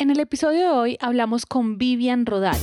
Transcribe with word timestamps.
En 0.00 0.10
el 0.10 0.20
episodio 0.20 0.58
de 0.60 0.68
hoy 0.68 0.98
hablamos 1.00 1.44
con 1.44 1.76
Vivian 1.76 2.24
Rodal, 2.24 2.56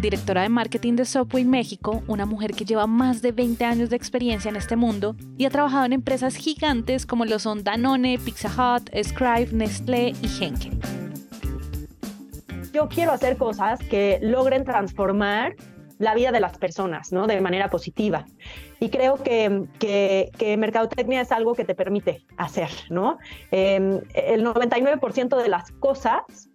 directora 0.00 0.42
de 0.42 0.48
marketing 0.48 0.96
de 0.96 1.04
Subway 1.04 1.44
México, 1.44 2.02
una 2.08 2.26
mujer 2.26 2.52
que 2.52 2.64
lleva 2.64 2.88
más 2.88 3.22
de 3.22 3.30
20 3.30 3.64
años 3.64 3.90
de 3.90 3.96
experiencia 3.96 4.48
en 4.48 4.56
este 4.56 4.74
mundo 4.74 5.14
y 5.38 5.44
ha 5.44 5.50
trabajado 5.50 5.84
en 5.84 5.92
empresas 5.92 6.34
gigantes 6.34 7.06
como 7.06 7.26
lo 7.26 7.38
son 7.38 7.62
Danone, 7.62 8.18
Pizza 8.18 8.48
Hut, 8.48 8.90
Scribe, 9.04 9.50
Nestlé 9.52 10.16
y 10.20 10.44
Henkel. 10.44 10.80
Yo 12.72 12.88
quiero 12.88 13.12
hacer 13.12 13.36
cosas 13.36 13.78
que 13.78 14.18
logren 14.20 14.64
transformar 14.64 15.54
la 16.02 16.14
vida 16.14 16.32
de 16.32 16.40
las 16.40 16.58
personas, 16.58 17.12
¿no? 17.12 17.28
De 17.28 17.40
manera 17.40 17.70
positiva. 17.70 18.26
Y 18.80 18.90
creo 18.90 19.22
que, 19.22 19.66
que, 19.78 20.56
mercadotecnia 20.56 21.20
es 21.20 21.30
algo 21.30 21.54
que 21.54 21.64
te 21.64 21.76
permite 21.76 22.26
hacer, 22.36 22.70
¿no? 22.90 23.18
Eh, 23.52 24.00
el 24.14 24.44
99% 24.44 25.40
de 25.40 25.48
las 25.48 25.70
cosas 25.70 26.50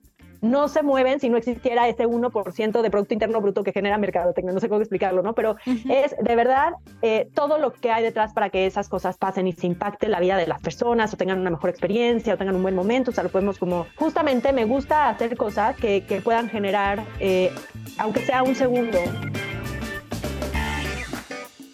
no 0.49 0.67
se 0.67 0.83
mueven 0.83 1.19
si 1.19 1.29
no 1.29 1.37
existiera 1.37 1.87
ese 1.87 2.07
1% 2.07 2.81
de 2.81 2.89
Producto 2.89 3.13
Interno 3.13 3.41
Bruto 3.41 3.63
que 3.63 3.71
genera 3.71 3.97
mercadotecnia. 3.97 4.53
No 4.53 4.59
sé 4.59 4.69
cómo 4.69 4.81
explicarlo, 4.81 5.21
¿no? 5.21 5.33
Pero 5.33 5.55
es 5.65 6.15
de 6.19 6.35
verdad 6.35 6.73
eh, 7.01 7.29
todo 7.33 7.57
lo 7.57 7.73
que 7.73 7.91
hay 7.91 8.03
detrás 8.03 8.33
para 8.33 8.49
que 8.49 8.65
esas 8.65 8.89
cosas 8.89 9.17
pasen 9.17 9.47
y 9.47 9.53
se 9.53 9.67
impacte 9.67 10.07
la 10.07 10.19
vida 10.19 10.37
de 10.37 10.47
las 10.47 10.61
personas 10.61 11.13
o 11.13 11.17
tengan 11.17 11.39
una 11.39 11.49
mejor 11.49 11.69
experiencia 11.69 12.33
o 12.33 12.37
tengan 12.37 12.55
un 12.55 12.63
buen 12.63 12.75
momento. 12.75 13.11
O 13.11 13.13
sea, 13.13 13.23
lo 13.23 13.29
podemos 13.29 13.57
como, 13.57 13.87
justamente 13.95 14.53
me 14.53 14.65
gusta 14.65 15.09
hacer 15.09 15.37
cosas 15.37 15.75
que, 15.75 16.05
que 16.05 16.21
puedan 16.21 16.49
generar, 16.49 17.03
eh, 17.19 17.51
aunque 17.97 18.21
sea 18.21 18.43
un 18.43 18.55
segundo, 18.55 18.99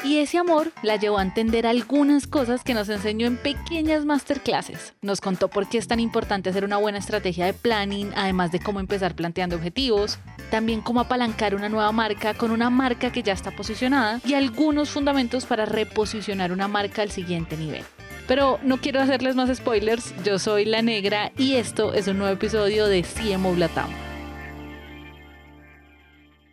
y 0.04 0.18
ese 0.18 0.38
amor 0.38 0.72
la 0.82 0.98
llevó 0.98 1.18
a 1.18 1.24
entender 1.24 1.66
algunas 1.66 2.28
cosas 2.28 2.64
que 2.64 2.74
nos 2.74 2.90
enseñó 2.90 3.28
en 3.28 3.38
pequeñas 3.38 4.06
masterclasses. 4.06 4.94
Nos 5.02 5.22
contó 5.22 5.50
por 5.50 5.68
qué 5.68 5.78
es 5.78 5.88
tan 5.88 6.00
importante 6.00 6.50
hacer 6.50 6.66
una 6.66 6.78
buena 6.78 6.98
estrategia 6.98 7.46
de 7.46 7.54
planning, 7.54 8.12
además 8.16 8.52
de 8.52 8.60
cómo 8.60 8.80
empezar 8.80 9.16
planteando 9.16 9.56
objetivos, 9.56 10.20
también 10.52 10.82
cómo 10.82 11.00
apalancar 11.00 11.56
una 11.56 11.70
nueva 11.70 11.92
marca 11.92 12.34
con 12.34 12.52
una 12.52 12.70
marca 12.70 13.12
que 13.12 13.24
ya 13.24 13.34
está 13.34 13.52
posicionada 13.52 14.20
y 14.26 14.34
algunos 14.34 14.90
fundamentos 14.90 15.46
para 15.46 15.66
reposicionar 15.66 16.52
una 16.52 16.68
marca 16.68 17.02
al 17.02 17.12
siguiente 17.12 17.58
nivel. 17.58 17.84
Pero 18.28 18.60
no 18.64 18.78
quiero 18.78 19.02
hacerles 19.02 19.36
más 19.36 19.56
spoilers, 19.56 20.14
yo 20.24 20.40
soy 20.40 20.66
La 20.66 20.82
Negra 20.82 21.32
y 21.38 21.56
esto 21.56 21.94
es 21.94 22.08
un 22.08 22.18
nuevo 22.18 22.34
episodio 22.34 22.88
de 22.88 23.04
CMO 23.04 23.56
Latam 23.56 24.13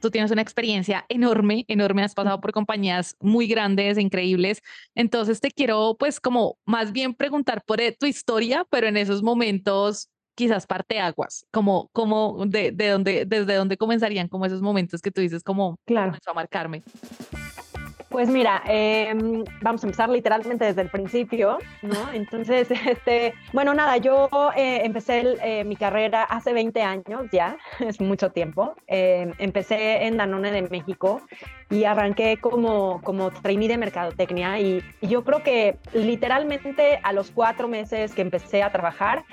tú 0.00 0.10
tienes 0.10 0.30
una 0.30 0.42
experiencia 0.42 1.04
enorme, 1.08 1.64
enorme, 1.68 2.02
has 2.02 2.14
pasado 2.14 2.40
por 2.40 2.52
compañías 2.52 3.16
muy 3.20 3.46
grandes, 3.46 3.98
increíbles. 3.98 4.62
Entonces 4.94 5.40
te 5.40 5.50
quiero 5.50 5.96
pues 5.98 6.20
como 6.20 6.58
más 6.64 6.92
bien 6.92 7.14
preguntar 7.14 7.62
por 7.64 7.80
eh, 7.80 7.96
tu 7.98 8.06
historia, 8.06 8.66
pero 8.70 8.86
en 8.86 8.96
esos 8.96 9.22
momentos 9.22 10.08
quizás 10.34 10.66
parte 10.66 10.98
aguas, 11.00 11.44
como, 11.50 11.90
como 11.92 12.46
de, 12.46 12.72
de 12.72 12.88
dónde, 12.88 13.24
desde 13.26 13.54
dónde 13.54 13.76
comenzarían 13.76 14.28
como 14.28 14.46
esos 14.46 14.62
momentos 14.62 15.02
que 15.02 15.10
tú 15.10 15.20
dices 15.20 15.42
como 15.42 15.78
claro. 15.84 16.14
a 16.26 16.32
marcarme. 16.32 16.82
Pues 18.10 18.28
mira, 18.28 18.60
em, 18.66 19.44
vamos 19.62 19.84
a 19.84 19.86
empezar 19.86 20.08
literalmente 20.08 20.64
desde 20.64 20.82
el 20.82 20.88
principio, 20.88 21.58
¿no? 21.80 22.12
Entonces, 22.12 22.68
este, 22.88 23.34
bueno, 23.52 23.72
nada, 23.72 23.98
yo 23.98 24.28
eh, 24.56 24.80
empecé 24.82 25.36
eh, 25.44 25.62
mi 25.62 25.76
carrera 25.76 26.24
hace 26.24 26.52
20 26.52 26.82
años 26.82 27.26
ya, 27.30 27.56
es 27.78 28.00
mucho 28.00 28.32
tiempo. 28.32 28.74
Em, 28.88 29.32
empecé 29.38 30.06
en 30.06 30.16
Danone 30.16 30.50
de 30.50 30.62
México 30.62 31.22
y 31.70 31.84
arranqué 31.84 32.38
como, 32.38 33.00
como 33.02 33.30
trainee 33.30 33.68
de 33.68 33.78
mercadotecnia 33.78 34.58
y, 34.58 34.82
y, 35.00 35.06
yo 35.06 35.22
creo 35.22 35.44
que 35.44 35.78
literalmente 35.92 36.98
a 37.04 37.12
los 37.12 37.30
cuatro 37.30 37.68
meses 37.68 38.12
que 38.12 38.22
empecé 38.22 38.64
a 38.64 38.72
trabajar 38.72 39.24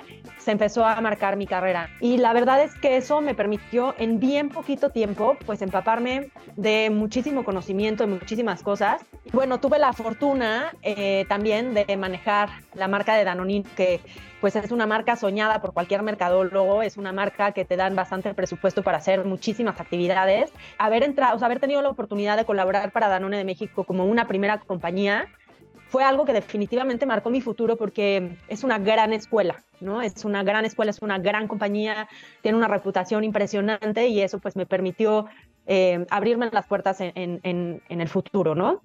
se 0.48 0.52
empezó 0.52 0.82
a 0.86 0.98
marcar 1.02 1.36
mi 1.36 1.46
carrera 1.46 1.90
y 2.00 2.16
la 2.16 2.32
verdad 2.32 2.62
es 2.62 2.74
que 2.74 2.96
eso 2.96 3.20
me 3.20 3.34
permitió 3.34 3.94
en 3.98 4.18
bien 4.18 4.48
poquito 4.48 4.88
tiempo 4.88 5.36
pues 5.44 5.60
empaparme 5.60 6.30
de 6.56 6.88
muchísimo 6.88 7.44
conocimiento, 7.44 8.06
de 8.06 8.14
muchísimas 8.14 8.62
cosas. 8.62 9.02
Bueno, 9.30 9.60
tuve 9.60 9.78
la 9.78 9.92
fortuna 9.92 10.72
eh, 10.80 11.26
también 11.28 11.74
de 11.74 11.94
manejar 11.98 12.48
la 12.72 12.88
marca 12.88 13.14
de 13.14 13.24
Danone 13.24 13.62
que 13.76 14.00
pues 14.40 14.56
es 14.56 14.72
una 14.72 14.86
marca 14.86 15.16
soñada 15.16 15.60
por 15.60 15.74
cualquier 15.74 16.02
mercadólogo, 16.02 16.80
es 16.80 16.96
una 16.96 17.12
marca 17.12 17.52
que 17.52 17.66
te 17.66 17.76
dan 17.76 17.94
bastante 17.94 18.32
presupuesto 18.32 18.82
para 18.82 18.96
hacer 18.96 19.26
muchísimas 19.26 19.78
actividades. 19.78 20.50
Haber 20.78 21.02
entrado, 21.02 21.36
o 21.36 21.38
sea, 21.38 21.44
haber 21.44 21.60
tenido 21.60 21.82
la 21.82 21.90
oportunidad 21.90 22.38
de 22.38 22.46
colaborar 22.46 22.90
para 22.90 23.08
Danone 23.08 23.36
de 23.36 23.44
México 23.44 23.84
como 23.84 24.06
una 24.06 24.26
primera 24.26 24.60
compañía 24.60 25.28
fue 25.88 26.04
algo 26.04 26.24
que 26.24 26.32
definitivamente 26.32 27.06
marcó 27.06 27.30
mi 27.30 27.40
futuro 27.40 27.76
porque 27.76 28.36
es 28.48 28.64
una 28.64 28.78
gran 28.78 29.12
escuela, 29.12 29.64
¿no? 29.80 30.02
Es 30.02 30.24
una 30.24 30.42
gran 30.42 30.64
escuela, 30.64 30.90
es 30.90 31.00
una 31.00 31.18
gran 31.18 31.48
compañía, 31.48 32.08
tiene 32.42 32.58
una 32.58 32.68
reputación 32.68 33.24
impresionante 33.24 34.08
y 34.08 34.20
eso 34.20 34.38
pues 34.38 34.56
me 34.56 34.66
permitió 34.66 35.26
eh, 35.66 36.06
abrirme 36.10 36.50
las 36.52 36.66
puertas 36.66 37.00
en, 37.00 37.12
en, 37.14 37.82
en 37.88 38.00
el 38.00 38.08
futuro, 38.08 38.54
¿no? 38.54 38.82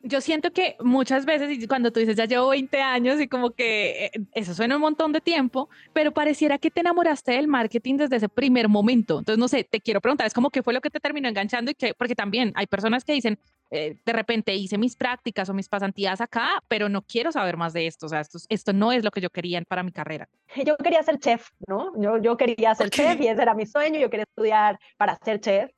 yo 0.00 0.20
siento 0.20 0.52
que 0.52 0.76
muchas 0.80 1.26
veces, 1.26 1.66
cuando 1.66 1.90
tú 1.90 2.00
dices 2.00 2.16
ya 2.16 2.24
llevo 2.24 2.48
20 2.48 2.80
años 2.80 3.20
y 3.20 3.26
como 3.26 3.50
que 3.50 4.06
eh, 4.06 4.10
eso 4.32 4.54
suena 4.54 4.76
un 4.76 4.82
montón 4.82 5.12
de 5.12 5.20
tiempo, 5.20 5.68
pero 5.92 6.12
pareciera 6.12 6.58
que 6.58 6.70
te 6.70 6.80
enamoraste 6.80 7.32
del 7.32 7.48
marketing 7.48 7.96
desde 7.96 8.16
ese 8.16 8.28
primer 8.28 8.68
momento. 8.68 9.18
Entonces, 9.18 9.38
no 9.38 9.48
sé, 9.48 9.64
te 9.64 9.80
quiero 9.80 10.00
preguntar, 10.00 10.26
es 10.26 10.34
como 10.34 10.50
qué 10.50 10.62
fue 10.62 10.72
lo 10.72 10.80
que 10.80 10.90
te 10.90 11.00
terminó 11.00 11.28
enganchando 11.28 11.70
y 11.70 11.74
que, 11.74 11.94
porque 11.94 12.14
también 12.14 12.52
hay 12.54 12.66
personas 12.66 13.04
que 13.04 13.12
dicen, 13.12 13.38
eh, 13.70 13.96
de 14.04 14.12
repente 14.12 14.54
hice 14.54 14.78
mis 14.78 14.96
prácticas 14.96 15.48
o 15.48 15.54
mis 15.54 15.68
pasantías 15.68 16.20
acá, 16.20 16.62
pero 16.68 16.88
no 16.88 17.02
quiero 17.02 17.32
saber 17.32 17.56
más 17.56 17.72
de 17.72 17.86
esto. 17.86 18.06
O 18.06 18.08
sea, 18.08 18.20
esto, 18.20 18.38
esto 18.48 18.72
no 18.72 18.92
es 18.92 19.04
lo 19.04 19.10
que 19.10 19.20
yo 19.20 19.30
quería 19.30 19.60
para 19.62 19.82
mi 19.82 19.92
carrera. 19.92 20.28
Yo 20.64 20.76
quería 20.76 21.02
ser 21.02 21.18
chef, 21.18 21.50
¿no? 21.66 21.92
Yo, 22.00 22.18
yo 22.18 22.36
quería 22.36 22.74
ser 22.74 22.90
chef 22.90 23.20
y 23.20 23.28
ese 23.28 23.42
era 23.42 23.54
mi 23.54 23.66
sueño. 23.66 24.00
Yo 24.00 24.10
quería 24.10 24.24
estudiar 24.24 24.78
para 24.96 25.18
ser 25.24 25.40
chef. 25.40 25.70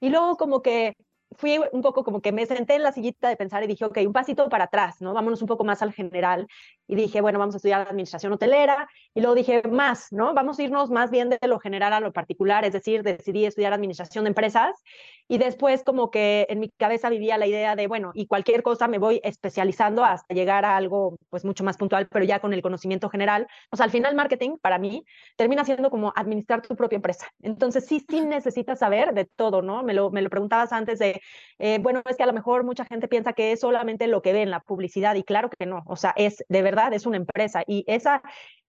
Y 0.00 0.08
luego 0.08 0.36
como 0.36 0.62
que 0.62 0.94
fui 1.36 1.58
un 1.72 1.82
poco 1.82 2.04
como 2.04 2.20
que 2.20 2.32
me 2.32 2.46
senté 2.46 2.74
en 2.76 2.82
la 2.82 2.92
sillita 2.92 3.28
de 3.28 3.36
pensar 3.36 3.62
y 3.62 3.66
dije, 3.66 3.84
ok, 3.84 3.98
un 4.06 4.12
pasito 4.12 4.48
para 4.48 4.64
atrás, 4.64 5.00
¿no? 5.00 5.12
Vámonos 5.12 5.42
un 5.42 5.48
poco 5.48 5.64
más 5.64 5.82
al 5.82 5.92
general. 5.92 6.46
Y 6.86 6.94
dije, 6.96 7.20
bueno, 7.20 7.38
vamos 7.38 7.54
a 7.54 7.58
estudiar 7.58 7.88
administración 7.88 8.32
hotelera. 8.32 8.88
Y 9.14 9.20
luego 9.20 9.34
dije, 9.34 9.62
más, 9.68 10.08
¿no? 10.12 10.34
Vamos 10.34 10.58
a 10.58 10.62
irnos 10.62 10.90
más 10.90 11.10
bien 11.10 11.30
de 11.30 11.38
lo 11.46 11.58
general 11.58 11.92
a 11.92 12.00
lo 12.00 12.12
particular, 12.12 12.64
es 12.64 12.72
decir, 12.72 13.02
decidí 13.02 13.46
estudiar 13.46 13.72
administración 13.72 14.24
de 14.24 14.28
empresas. 14.28 14.82
Y 15.26 15.38
después 15.38 15.82
como 15.84 16.10
que 16.10 16.46
en 16.50 16.60
mi 16.60 16.68
cabeza 16.70 17.08
vivía 17.08 17.38
la 17.38 17.46
idea 17.46 17.76
de, 17.76 17.86
bueno, 17.86 18.12
y 18.14 18.26
cualquier 18.26 18.62
cosa 18.62 18.88
me 18.88 18.98
voy 18.98 19.20
especializando 19.24 20.04
hasta 20.04 20.34
llegar 20.34 20.66
a 20.66 20.76
algo 20.76 21.16
pues 21.30 21.44
mucho 21.44 21.64
más 21.64 21.78
puntual, 21.78 22.08
pero 22.10 22.24
ya 22.26 22.40
con 22.40 22.52
el 22.52 22.60
conocimiento 22.60 23.08
general. 23.08 23.46
O 23.70 23.76
sea, 23.76 23.84
al 23.84 23.90
final 23.90 24.14
marketing 24.14 24.58
para 24.60 24.78
mí 24.78 25.04
termina 25.36 25.64
siendo 25.64 25.88
como 25.90 26.12
administrar 26.14 26.60
tu 26.60 26.76
propia 26.76 26.96
empresa. 26.96 27.26
Entonces 27.40 27.86
sí, 27.86 28.04
sí 28.06 28.20
necesitas 28.20 28.80
saber 28.80 29.14
de 29.14 29.24
todo, 29.24 29.62
¿no? 29.62 29.82
Me 29.82 29.94
lo, 29.94 30.10
me 30.10 30.20
lo 30.20 30.28
preguntabas 30.28 30.72
antes 30.72 30.98
de 30.98 31.22
eh, 31.58 31.78
bueno, 31.80 32.02
es 32.08 32.16
que 32.16 32.22
a 32.22 32.26
lo 32.26 32.32
mejor 32.32 32.64
mucha 32.64 32.84
gente 32.84 33.08
piensa 33.08 33.32
que 33.32 33.52
es 33.52 33.60
solamente 33.60 34.06
lo 34.06 34.22
que 34.22 34.32
ve 34.32 34.42
en 34.42 34.50
la 34.50 34.60
publicidad 34.60 35.14
y 35.14 35.22
claro 35.22 35.50
que 35.50 35.66
no, 35.66 35.82
o 35.86 35.96
sea, 35.96 36.12
es 36.16 36.44
de 36.48 36.62
verdad, 36.62 36.73
es 36.92 37.06
una 37.06 37.16
empresa 37.16 37.62
y 37.66 37.84
esa, 37.86 38.22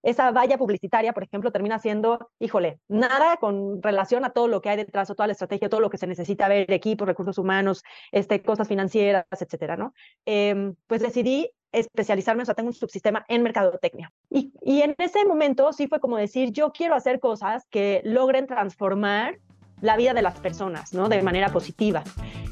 esa 0.03 0.31
valla 0.31 0.57
publicitaria, 0.57 1.13
por 1.13 1.23
ejemplo, 1.23 1.51
termina 1.51 1.79
siendo, 1.79 2.31
híjole, 2.39 2.79
nada 2.87 3.37
con 3.37 3.81
relación 3.81 4.23
a 4.25 4.29
todo 4.29 4.47
lo 4.47 4.61
que 4.61 4.69
hay 4.69 4.77
detrás 4.77 5.09
o 5.09 5.15
toda 5.15 5.27
la 5.27 5.33
estrategia, 5.33 5.69
todo 5.69 5.81
lo 5.81 5.89
que 5.89 5.97
se 5.97 6.07
necesita 6.07 6.47
ver, 6.47 6.71
equipos, 6.71 7.07
recursos 7.07 7.37
humanos, 7.37 7.83
este, 8.11 8.41
cosas 8.41 8.67
financieras, 8.67 9.25
etcétera, 9.31 9.77
¿no? 9.77 9.93
Em, 10.25 10.75
pues 10.87 11.01
decidí 11.01 11.51
especializarme, 11.71 12.43
o 12.43 12.45
sea, 12.45 12.55
tengo 12.55 12.69
un 12.69 12.73
subsistema 12.73 13.25
en 13.27 13.43
mercadotecnia. 13.43 14.13
Y, 14.29 14.53
y 14.61 14.81
en 14.81 14.95
ese 14.97 15.25
momento 15.25 15.73
sí 15.73 15.87
fue 15.87 15.99
como 15.99 16.17
decir, 16.17 16.51
yo 16.51 16.71
quiero 16.71 16.95
hacer 16.95 17.19
cosas 17.19 17.65
que 17.69 18.01
logren 18.05 18.47
transformar 18.47 19.39
la 19.81 19.97
vida 19.97 20.13
de 20.13 20.21
las 20.21 20.39
personas, 20.39 20.93
¿no? 20.93 21.09
De 21.09 21.21
manera 21.21 21.49
positiva. 21.49 22.03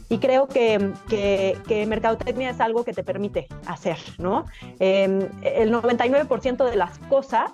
Y 0.10 0.20
creo 0.20 0.48
que, 0.48 0.92
que, 1.10 1.58
que 1.68 1.86
mercadotecnia 1.86 2.52
es 2.52 2.60
algo 2.60 2.84
que 2.84 2.94
te 2.94 3.04
permite 3.04 3.48
hacer, 3.66 3.98
¿no? 4.20 4.46
Eh, 4.80 5.30
el 5.42 5.74
99% 5.74 6.70
de 6.70 6.76
las 6.76 7.00
cosas 7.00 7.52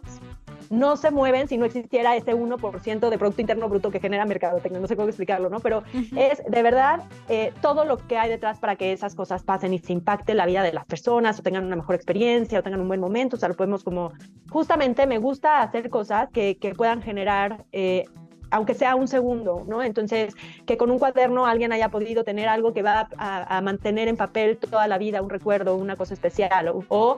no 0.70 0.98
se 0.98 1.12
mueven 1.12 1.48
si 1.48 1.58
no 1.58 1.66
existiera 1.66 2.16
ese 2.16 2.36
1% 2.36 3.10
de 3.10 3.18
Producto 3.18 3.42
Interno 3.42 3.70
Bruto 3.70 3.92
que 3.92 4.00
genera 4.00 4.26
mercadotecnia. 4.26 4.80
No 4.80 4.88
sé 4.88 4.96
cómo 4.96 5.08
explicarlo, 5.08 5.50
¿no? 5.50 5.60
Pero 5.60 5.84
es 6.16 6.44
de 6.48 6.64
verdad 6.64 7.04
eh, 7.28 7.54
todo 7.62 7.86
lo 7.86 7.98
que 7.98 8.18
hay 8.18 8.30
detrás 8.30 8.60
para 8.60 8.76
que 8.76 8.94
esas 8.94 9.16
cosas 9.16 9.44
pasen 9.44 9.74
y 9.74 9.80
se 9.80 9.94
impacte 9.94 10.34
la 10.34 10.46
vida 10.46 10.64
de 10.64 10.74
las 10.74 10.86
personas 10.86 11.40
o 11.40 11.44
tengan 11.44 11.66
una 11.66 11.76
mejor 11.76 11.96
experiencia 11.96 12.60
o 12.60 12.64
tengan 12.64 12.82
un 12.82 12.88
buen 12.88 13.00
momento. 13.00 13.36
O 13.36 13.40
sea, 13.40 13.50
lo 13.50 13.56
podemos 13.56 13.84
como, 13.84 14.14
justamente 14.50 15.08
me 15.08 15.18
gusta 15.18 15.62
hacer 15.62 15.90
cosas 15.90 16.30
que, 16.32 16.58
que 16.58 16.76
puedan 16.76 17.02
generar 17.02 17.66
eh, 17.72 18.06
aunque 18.52 18.74
sea 18.74 18.96
un 18.96 19.08
segundo, 19.08 19.64
¿no? 19.68 19.84
Entonces, 19.84 20.36
que 20.66 20.78
con 20.78 20.92
un 20.92 21.00
cuaderno 21.00 21.46
alguien 21.46 21.72
haya 21.72 21.90
podido 21.90 22.24
tener 22.24 22.48
algo 22.48 22.74
que 22.74 22.82
va 22.82 23.10
a, 23.18 23.62
mantener 23.62 24.08
en 24.08 24.18
papel 24.18 24.58
toda 24.58 24.88
la 24.88 24.98
vida, 24.98 25.22
un 25.22 25.30
recuerdo, 25.30 25.76
una 25.76 25.96
cosa 25.96 26.14
especial, 26.14 26.72
o, 26.90 27.18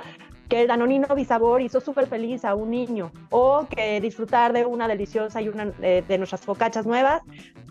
que 0.49 0.61
el 0.61 0.67
danonino 0.67 1.15
bisabor 1.15 1.61
hizo 1.61 1.79
súper 1.79 2.07
feliz 2.07 2.43
a 2.43 2.55
un 2.55 2.71
niño, 2.71 3.11
o 3.29 3.67
que 3.69 4.01
disfrutar 4.01 4.51
de 4.51 4.65
una 4.65 4.87
deliciosa 4.87 5.41
y 5.41 5.47
una 5.47 5.67
de, 5.67 6.17
nuestras 6.17 6.41
focachas 6.41 6.85
nuevas, 6.85 7.21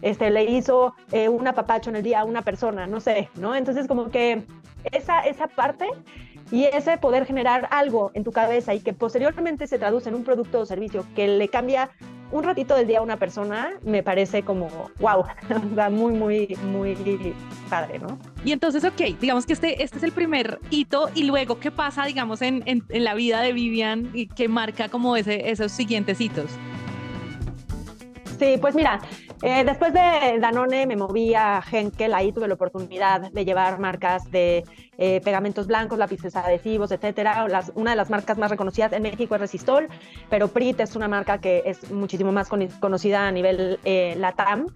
este, 0.00 0.30
le 0.30 0.44
hizo 0.44 0.94
eh, 1.12 1.28
un 1.28 1.46
apapacho 1.46 1.90
en 1.90 1.96
el 1.96 2.02
día 2.02 2.20
a 2.20 2.24
una 2.24 2.42
persona, 2.42 2.86
no 2.86 3.00
sé, 3.00 3.28
¿no? 3.34 3.54
Entonces, 3.54 3.86
como 3.86 4.10
que 4.10 4.44
esa, 4.92 5.20
esa 5.20 5.46
parte 5.46 5.88
y 6.50 6.64
ese 6.64 6.98
poder 6.98 7.26
generar 7.26 7.68
algo 7.70 8.10
en 8.14 8.24
tu 8.24 8.32
cabeza 8.32 8.74
y 8.74 8.80
que 8.80 8.92
posteriormente 8.92 9.66
se 9.66 9.78
traduce 9.78 10.08
en 10.08 10.14
un 10.14 10.24
producto 10.24 10.60
o 10.60 10.66
servicio 10.66 11.04
que 11.14 11.28
le 11.28 11.48
cambia 11.48 11.90
un 12.32 12.44
ratito 12.44 12.74
del 12.74 12.86
día 12.86 12.98
a 12.98 13.02
una 13.02 13.16
persona 13.16 13.70
me 13.82 14.02
parece 14.02 14.42
como, 14.42 14.68
wow, 14.98 15.24
muy, 15.90 16.14
muy, 16.14 16.58
muy 16.64 17.34
padre, 17.68 17.98
¿no? 17.98 18.18
Y 18.44 18.52
entonces, 18.52 18.84
ok, 18.84 19.18
digamos 19.20 19.46
que 19.46 19.52
este, 19.52 19.82
este 19.82 19.98
es 19.98 20.02
el 20.02 20.12
primer 20.12 20.60
hito 20.70 21.10
y 21.14 21.24
luego, 21.24 21.58
¿qué 21.58 21.70
pasa, 21.70 22.04
digamos, 22.04 22.42
en, 22.42 22.62
en, 22.66 22.84
en 22.88 23.04
la 23.04 23.14
vida 23.14 23.40
de 23.40 23.52
Vivian 23.52 24.10
y 24.14 24.26
que 24.26 24.48
marca 24.48 24.88
como 24.88 25.16
ese, 25.16 25.50
esos 25.50 25.72
siguientes 25.72 26.20
hitos? 26.20 26.50
Sí, 28.38 28.56
pues 28.60 28.74
mira, 28.74 29.00
eh, 29.42 29.64
después 29.64 29.92
de 29.92 30.38
Danone 30.38 30.86
me 30.86 30.96
moví 30.96 31.34
a 31.34 31.62
Henkel, 31.70 32.12
ahí 32.12 32.30
tuve 32.30 32.46
la 32.46 32.54
oportunidad 32.54 33.30
de 33.32 33.44
llevar 33.44 33.78
marcas 33.78 34.30
de 34.30 34.64
eh, 34.98 35.20
pegamentos 35.22 35.66
blancos, 35.66 35.98
lápices 35.98 36.36
adhesivos, 36.36 36.92
etcétera. 36.92 37.46
una 37.74 37.90
de 37.90 37.96
las 37.96 38.10
marcas 38.10 38.36
más 38.36 38.50
reconocidas 38.50 38.92
en 38.92 39.02
México 39.02 39.34
es 39.34 39.40
Resistol, 39.40 39.88
pero 40.28 40.48
Prit 40.48 40.80
es 40.80 40.94
una 40.94 41.08
marca 41.08 41.38
que 41.38 41.62
es 41.64 41.90
muchísimo 41.90 42.32
más 42.32 42.48
conocida 42.48 43.26
a 43.26 43.32
nivel 43.32 43.78
eh, 43.84 44.14
LATAM. 44.18 44.66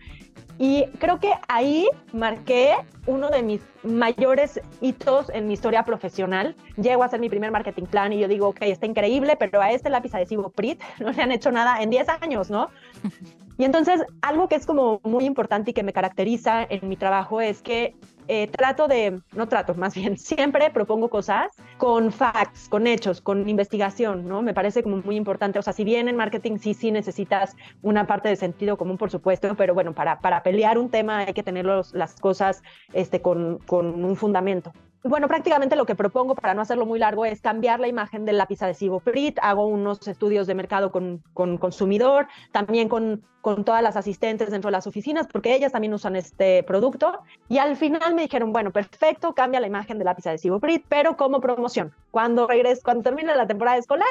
Y 0.59 0.87
creo 0.99 1.19
que 1.19 1.33
ahí 1.49 1.89
marqué 2.13 2.75
uno 3.07 3.29
de 3.29 3.43
mis 3.43 3.61
mayores 3.83 4.61
hitos 4.81 5.29
en 5.31 5.49
mi 5.49 5.55
historia 5.55 5.83
profesional. 5.83 6.55
Llego 6.77 7.03
a 7.03 7.07
hacer 7.07 7.21
mi 7.21 7.29
primer 7.29 7.51
marketing 7.51 7.85
plan 7.85 8.13
y 8.13 8.21
yo 8.21 8.29
digo, 8.29 8.49
ok, 8.49 8.59
está 8.63 8.87
increíble, 8.87 9.37
pero 9.37 9.61
a 9.61 9.73
este 9.73 9.91
lápiz 9.91 10.15
adhesivo 10.15 10.51
Prit 10.51 10.81
no 11.01 11.11
le 11.11 11.23
han 11.23 11.33
hecho 11.33 11.51
nada 11.51 11.83
en 11.83 11.91
10 11.91 12.09
años, 12.23 12.51
¿no? 12.51 12.71
Y 13.57 13.65
entonces, 13.65 14.03
algo 14.23 14.49
que 14.49 14.57
es 14.57 14.67
como 14.67 15.01
muy 15.05 15.25
importante 15.25 15.71
y 15.71 15.75
que 15.75 15.83
me 15.83 15.93
caracteriza 15.93 16.65
en 16.65 16.89
mi 16.89 16.97
trabajo 16.97 17.41
es 17.41 17.63
que 17.63 17.95
eh, 18.27 18.49
trato 18.49 18.89
de, 18.89 19.21
no 19.33 19.49
trato, 19.49 19.75
más 19.77 19.95
bien, 19.95 20.17
siempre 20.19 20.71
propongo 20.71 21.09
cosas 21.09 21.53
con 21.79 22.11
facts, 22.11 22.69
con 22.69 22.87
hechos, 22.87 23.21
con 23.21 23.49
investigación, 23.49 24.27
¿no? 24.27 24.43
Me 24.43 24.55
parece 24.55 24.83
como 24.83 24.97
muy 24.99 25.17
importante. 25.17 25.59
O 25.59 25.63
sea, 25.63 25.73
si 25.73 25.85
bien 25.85 26.09
en 26.09 26.17
marketing 26.17 26.59
sí, 26.59 26.75
sí 26.75 26.91
necesitas 26.91 27.57
una 27.83 28.07
parte 28.07 28.29
de 28.29 28.37
sentido 28.37 28.77
común, 28.77 28.99
por 28.99 29.11
supuesto, 29.11 29.55
pero 29.57 29.75
bueno, 29.75 29.95
para, 29.95 30.19
para 30.21 30.43
pelear 30.43 30.79
un 30.79 30.91
tema 30.91 31.19
hay 31.19 31.35
que 31.35 31.43
tener 31.43 31.65
las 31.65 32.15
cosas 32.21 32.63
este, 32.93 33.21
con, 33.23 33.59
con 33.67 34.05
un 34.05 34.17
fundamento. 34.17 34.73
Bueno, 35.07 35.29
prácticamente 35.29 35.77
lo 35.77 35.85
que 35.85 35.95
propongo, 35.95 36.35
para 36.35 36.55
no 36.55 36.63
hacerlo 36.63 36.87
muy 36.87 36.99
largo, 36.99 37.27
es 37.27 37.43
cambiar 37.43 37.79
la 37.79 37.89
imagen 37.89 38.25
del 38.25 38.39
lápiz 38.39 38.63
adhesivo 38.63 39.01
PRIT. 39.01 39.39
Hago 39.43 39.67
unos 39.67 40.09
estudios 40.09 40.47
de 40.47 40.55
mercado 40.55 40.91
con, 40.91 41.23
con 41.35 41.59
consumidor, 41.59 42.27
también 42.53 42.89
con, 42.89 43.23
con 43.43 43.67
todas 43.67 43.83
las 43.83 43.97
asistentes 43.97 44.51
dentro 44.51 44.69
de 44.69 44.73
las 44.73 44.87
oficinas, 44.87 45.27
porque 45.31 45.55
ellas 45.55 45.73
también 45.73 45.93
usan 45.93 46.17
este 46.17 46.63
producto. 46.63 47.19
Y 47.51 47.59
al 47.59 47.77
final 47.77 48.15
me 48.15 48.23
dijeron, 48.23 48.51
bueno, 48.55 48.71
perfecto, 48.71 49.35
cambia 49.35 49.61
la 49.61 49.67
imagen 49.67 49.99
del 49.99 50.07
lápiz 50.07 50.27
adhesivo 50.27 50.59
PRIT, 50.59 50.87
pero 50.89 51.19
como 51.19 51.39
promoción. 51.39 51.93
Cuando 52.11 52.47
regreso, 52.47 52.81
cuando 52.83 53.03
termine 53.03 53.37
la 53.37 53.47
temporada 53.47 53.77
escolar, 53.77 54.09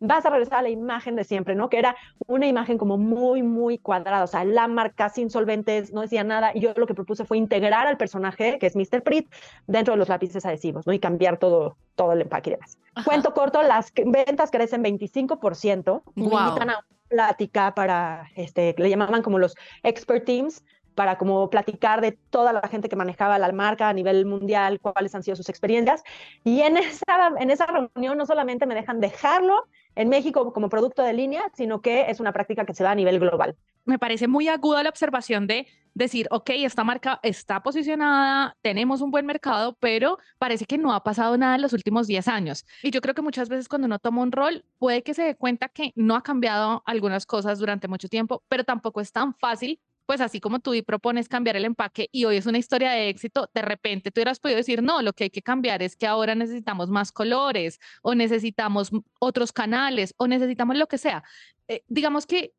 vas 0.00 0.24
a 0.24 0.30
regresar 0.30 0.58
a 0.58 0.62
la 0.62 0.70
imagen 0.70 1.14
de 1.14 1.24
siempre, 1.24 1.54
¿no? 1.54 1.68
Que 1.68 1.78
era 1.78 1.94
una 2.26 2.46
imagen 2.46 2.78
como 2.78 2.96
muy, 2.96 3.42
muy 3.42 3.78
cuadrada, 3.78 4.24
o 4.24 4.26
sea, 4.26 4.44
la 4.44 4.66
marca 4.66 5.10
sin 5.10 5.30
solventes, 5.30 5.92
no 5.92 6.00
decía 6.00 6.24
nada, 6.24 6.52
y 6.54 6.60
yo 6.60 6.72
lo 6.74 6.86
que 6.86 6.94
propuse 6.94 7.24
fue 7.24 7.36
integrar 7.36 7.86
al 7.86 7.98
personaje, 7.98 8.58
que 8.58 8.66
es 8.66 8.74
Mr. 8.74 9.02
Prit, 9.02 9.32
dentro 9.66 9.92
de 9.92 9.98
los 9.98 10.08
lápices 10.08 10.44
adhesivos, 10.46 10.86
¿no? 10.86 10.92
Y 10.92 10.98
cambiar 10.98 11.38
todo, 11.38 11.76
todo 11.94 12.12
el 12.12 12.22
empaque 12.22 12.50
y 12.50 12.52
demás. 12.54 12.78
Cuento 13.04 13.32
corto, 13.34 13.62
las 13.62 13.92
ventas 13.94 14.50
crecen 14.50 14.82
25%, 14.82 16.02
y 16.16 16.20
me 16.20 16.26
invitan 16.26 16.70
a 16.70 16.78
una 16.78 16.86
plática 17.08 17.74
para, 17.74 18.30
este, 18.36 18.74
le 18.78 18.88
llamaban 18.88 19.22
como 19.22 19.38
los 19.38 19.54
expert 19.82 20.24
teams, 20.24 20.64
para 20.94 21.18
como 21.18 21.48
platicar 21.50 22.00
de 22.00 22.12
toda 22.12 22.52
la 22.52 22.66
gente 22.68 22.88
que 22.88 22.96
manejaba 22.96 23.38
la 23.38 23.50
marca 23.52 23.88
a 23.88 23.92
nivel 23.92 24.26
mundial, 24.26 24.80
cuáles 24.80 25.14
han 25.14 25.22
sido 25.22 25.36
sus 25.36 25.48
experiencias. 25.48 26.02
Y 26.44 26.60
en 26.60 26.76
esa, 26.76 27.32
en 27.38 27.50
esa 27.50 27.66
reunión 27.66 28.18
no 28.18 28.26
solamente 28.26 28.66
me 28.66 28.74
dejan 28.74 29.00
dejarlo 29.00 29.66
en 29.96 30.08
México 30.08 30.52
como 30.52 30.68
producto 30.68 31.02
de 31.02 31.12
línea, 31.12 31.42
sino 31.54 31.80
que 31.80 32.10
es 32.10 32.20
una 32.20 32.32
práctica 32.32 32.64
que 32.64 32.74
se 32.74 32.84
da 32.84 32.92
a 32.92 32.94
nivel 32.94 33.18
global. 33.18 33.56
Me 33.84 33.98
parece 33.98 34.28
muy 34.28 34.48
aguda 34.48 34.82
la 34.82 34.90
observación 34.90 35.46
de 35.46 35.66
decir, 35.94 36.28
ok, 36.30 36.50
esta 36.50 36.84
marca 36.84 37.18
está 37.22 37.62
posicionada, 37.62 38.56
tenemos 38.62 39.00
un 39.00 39.10
buen 39.10 39.26
mercado, 39.26 39.76
pero 39.80 40.18
parece 40.38 40.64
que 40.64 40.78
no 40.78 40.92
ha 40.92 41.02
pasado 41.02 41.36
nada 41.36 41.56
en 41.56 41.62
los 41.62 41.72
últimos 41.72 42.06
10 42.06 42.28
años. 42.28 42.64
Y 42.82 42.90
yo 42.90 43.00
creo 43.00 43.14
que 43.14 43.22
muchas 43.22 43.48
veces 43.48 43.68
cuando 43.68 43.86
uno 43.86 43.98
toma 43.98 44.22
un 44.22 44.32
rol, 44.32 44.64
puede 44.78 45.02
que 45.02 45.14
se 45.14 45.22
dé 45.22 45.34
cuenta 45.34 45.68
que 45.68 45.92
no 45.96 46.14
ha 46.14 46.22
cambiado 46.22 46.82
algunas 46.86 47.26
cosas 47.26 47.58
durante 47.58 47.88
mucho 47.88 48.08
tiempo, 48.08 48.42
pero 48.48 48.64
tampoco 48.64 49.00
es 49.00 49.12
tan 49.12 49.34
fácil 49.34 49.80
pues 50.10 50.20
así 50.20 50.40
como 50.40 50.58
tú 50.58 50.72
propones 50.84 51.28
cambiar 51.28 51.54
el 51.54 51.64
empaque 51.64 52.08
y 52.10 52.24
hoy 52.24 52.36
es 52.36 52.46
una 52.46 52.58
historia 52.58 52.90
de 52.90 53.10
éxito, 53.10 53.48
de 53.54 53.62
repente 53.62 54.10
tú 54.10 54.18
hubieras 54.18 54.40
podido 54.40 54.56
decir, 54.56 54.82
no, 54.82 55.02
lo 55.02 55.12
que 55.12 55.22
hay 55.22 55.30
que 55.30 55.40
cambiar 55.40 55.84
es 55.84 55.94
que 55.94 56.04
ahora 56.04 56.34
necesitamos 56.34 56.90
más 56.90 57.12
colores 57.12 57.78
o 58.02 58.16
necesitamos 58.16 58.90
otros 59.20 59.52
canales 59.52 60.12
o 60.16 60.26
necesitamos 60.26 60.76
lo 60.76 60.88
que 60.88 60.98
sea. 60.98 61.22
Eh, 61.68 61.84
digamos 61.86 62.26
que 62.26 62.54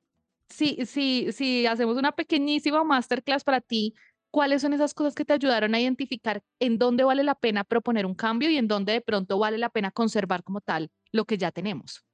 si, 0.47 0.85
si, 0.85 1.33
si 1.33 1.65
hacemos 1.65 1.97
una 1.97 2.13
pequeñísima 2.13 2.85
masterclass 2.85 3.43
para 3.43 3.59
ti, 3.59 3.95
¿cuáles 4.29 4.61
son 4.61 4.71
esas 4.71 4.93
cosas 4.93 5.13
que 5.13 5.25
te 5.25 5.33
ayudaron 5.33 5.75
a 5.75 5.81
identificar 5.81 6.41
en 6.57 6.77
dónde 6.77 7.03
vale 7.03 7.25
la 7.25 7.35
pena 7.35 7.65
proponer 7.65 8.05
un 8.05 8.15
cambio 8.15 8.49
y 8.49 8.55
en 8.55 8.69
dónde 8.69 8.93
de 8.93 9.01
pronto 9.01 9.37
vale 9.37 9.57
la 9.57 9.67
pena 9.67 9.91
conservar 9.91 10.41
como 10.43 10.61
tal 10.61 10.89
lo 11.11 11.25
que 11.25 11.37
ya 11.37 11.51
tenemos? 11.51 12.05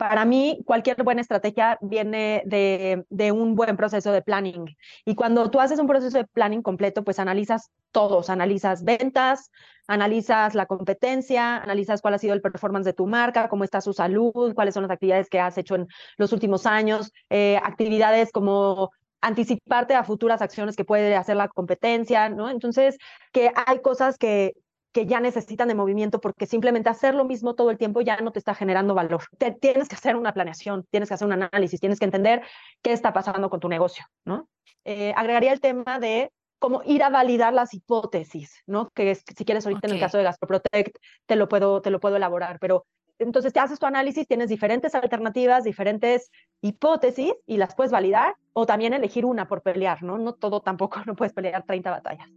Para 0.00 0.24
mí 0.24 0.62
cualquier 0.64 1.02
buena 1.02 1.20
estrategia 1.20 1.76
viene 1.82 2.42
de, 2.46 3.32
un 3.32 3.54
buen 3.54 3.76
proceso 3.76 4.12
de 4.12 4.22
planning. 4.22 4.74
Y 5.04 5.14
cuando 5.14 5.50
tú 5.50 5.60
haces 5.60 5.78
un 5.78 5.86
proceso 5.86 6.16
de 6.16 6.24
planning 6.24 6.62
completo, 6.62 7.04
pues 7.04 7.18
analizas 7.18 7.70
todos, 7.92 8.30
analizas 8.30 8.82
ventas, 8.82 9.50
analizas 9.88 10.54
la 10.54 10.64
competencia, 10.64 11.58
analizas 11.58 12.00
cuál 12.00 12.14
ha 12.14 12.18
sido 12.18 12.32
el 12.32 12.40
performance 12.40 12.86
de 12.86 12.94
tu 12.94 13.06
marca, 13.06 13.50
cómo 13.50 13.62
está 13.62 13.82
su 13.82 13.92
salud, 13.92 14.54
cuáles 14.54 14.72
son 14.72 14.84
las 14.84 14.90
actividades 14.90 15.28
que 15.28 15.38
has 15.38 15.58
hecho 15.58 15.74
en 15.74 15.86
los 16.16 16.32
últimos 16.32 16.64
años, 16.64 17.12
eh, 17.28 17.60
actividades 17.62 18.32
como 18.32 18.92
anticiparte 19.20 19.94
a 19.96 20.04
futuras 20.04 20.40
acciones 20.40 20.76
que 20.76 20.86
puede 20.86 21.14
hacer 21.14 21.36
la 21.36 21.48
competencia, 21.48 22.30
¿no? 22.30 22.48
Entonces, 22.48 22.96
que 23.32 23.52
hay 23.66 23.82
cosas 23.82 24.16
que 24.16 24.54
que 24.92 25.06
ya 25.06 25.20
necesitan 25.20 25.68
de 25.68 25.74
movimiento 25.74 26.20
porque 26.20 26.46
simplemente 26.46 26.88
hacer 26.88 27.14
lo 27.14 27.24
mismo 27.24 27.54
todo 27.54 27.70
el 27.70 27.78
tiempo 27.78 28.00
ya 28.00 28.16
no 28.18 28.32
te 28.32 28.38
está 28.38 28.54
generando 28.54 28.94
valor. 28.94 29.22
Te, 29.38 29.52
tienes 29.52 29.88
que 29.88 29.94
hacer 29.94 30.16
una 30.16 30.32
planeación, 30.32 30.84
tienes 30.90 31.08
que 31.08 31.14
hacer 31.14 31.26
un 31.26 31.32
análisis, 31.32 31.80
tienes 31.80 31.98
que 31.98 32.04
entender 32.04 32.42
qué 32.82 32.92
está 32.92 33.12
pasando 33.12 33.50
con 33.50 33.60
tu 33.60 33.68
negocio, 33.68 34.04
¿no? 34.24 34.48
Eh, 34.84 35.12
agregaría 35.16 35.52
el 35.52 35.60
tema 35.60 35.98
de 36.00 36.32
cómo 36.58 36.82
ir 36.84 37.02
a 37.02 37.08
validar 37.08 37.52
las 37.52 37.72
hipótesis, 37.72 38.62
¿no? 38.66 38.90
Que 38.90 39.14
si 39.14 39.44
quieres 39.44 39.66
ahorita 39.66 39.86
en 39.86 39.94
el 39.94 40.00
caso 40.00 40.18
de 40.18 40.24
GastroProtect 40.24 40.96
te 41.26 41.36
lo 41.36 41.48
puedo 41.48 41.80
te 41.80 41.90
lo 41.90 42.00
puedo 42.00 42.16
elaborar, 42.16 42.58
pero 42.60 42.86
entonces 43.18 43.52
te 43.52 43.60
haces 43.60 43.78
tu 43.78 43.86
análisis, 43.86 44.26
tienes 44.26 44.48
diferentes 44.48 44.94
alternativas, 44.94 45.64
diferentes 45.64 46.30
hipótesis 46.62 47.32
y 47.46 47.58
las 47.58 47.74
puedes 47.74 47.92
validar 47.92 48.34
o 48.52 48.66
también 48.66 48.94
elegir 48.94 49.24
una 49.24 49.46
por 49.46 49.62
pelear, 49.62 50.02
¿no? 50.02 50.18
No 50.18 50.34
todo 50.34 50.60
tampoco, 50.60 51.00
no 51.06 51.14
puedes 51.14 51.32
pelear 51.32 51.64
30 51.64 51.90
batallas. 51.90 52.28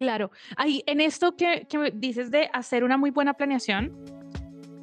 Claro, 0.00 0.30
ahí 0.56 0.82
en 0.86 1.02
esto 1.02 1.36
que, 1.36 1.66
que 1.68 1.92
dices 1.94 2.30
de 2.30 2.48
hacer 2.54 2.84
una 2.84 2.96
muy 2.96 3.10
buena 3.10 3.34
planeación, 3.34 3.92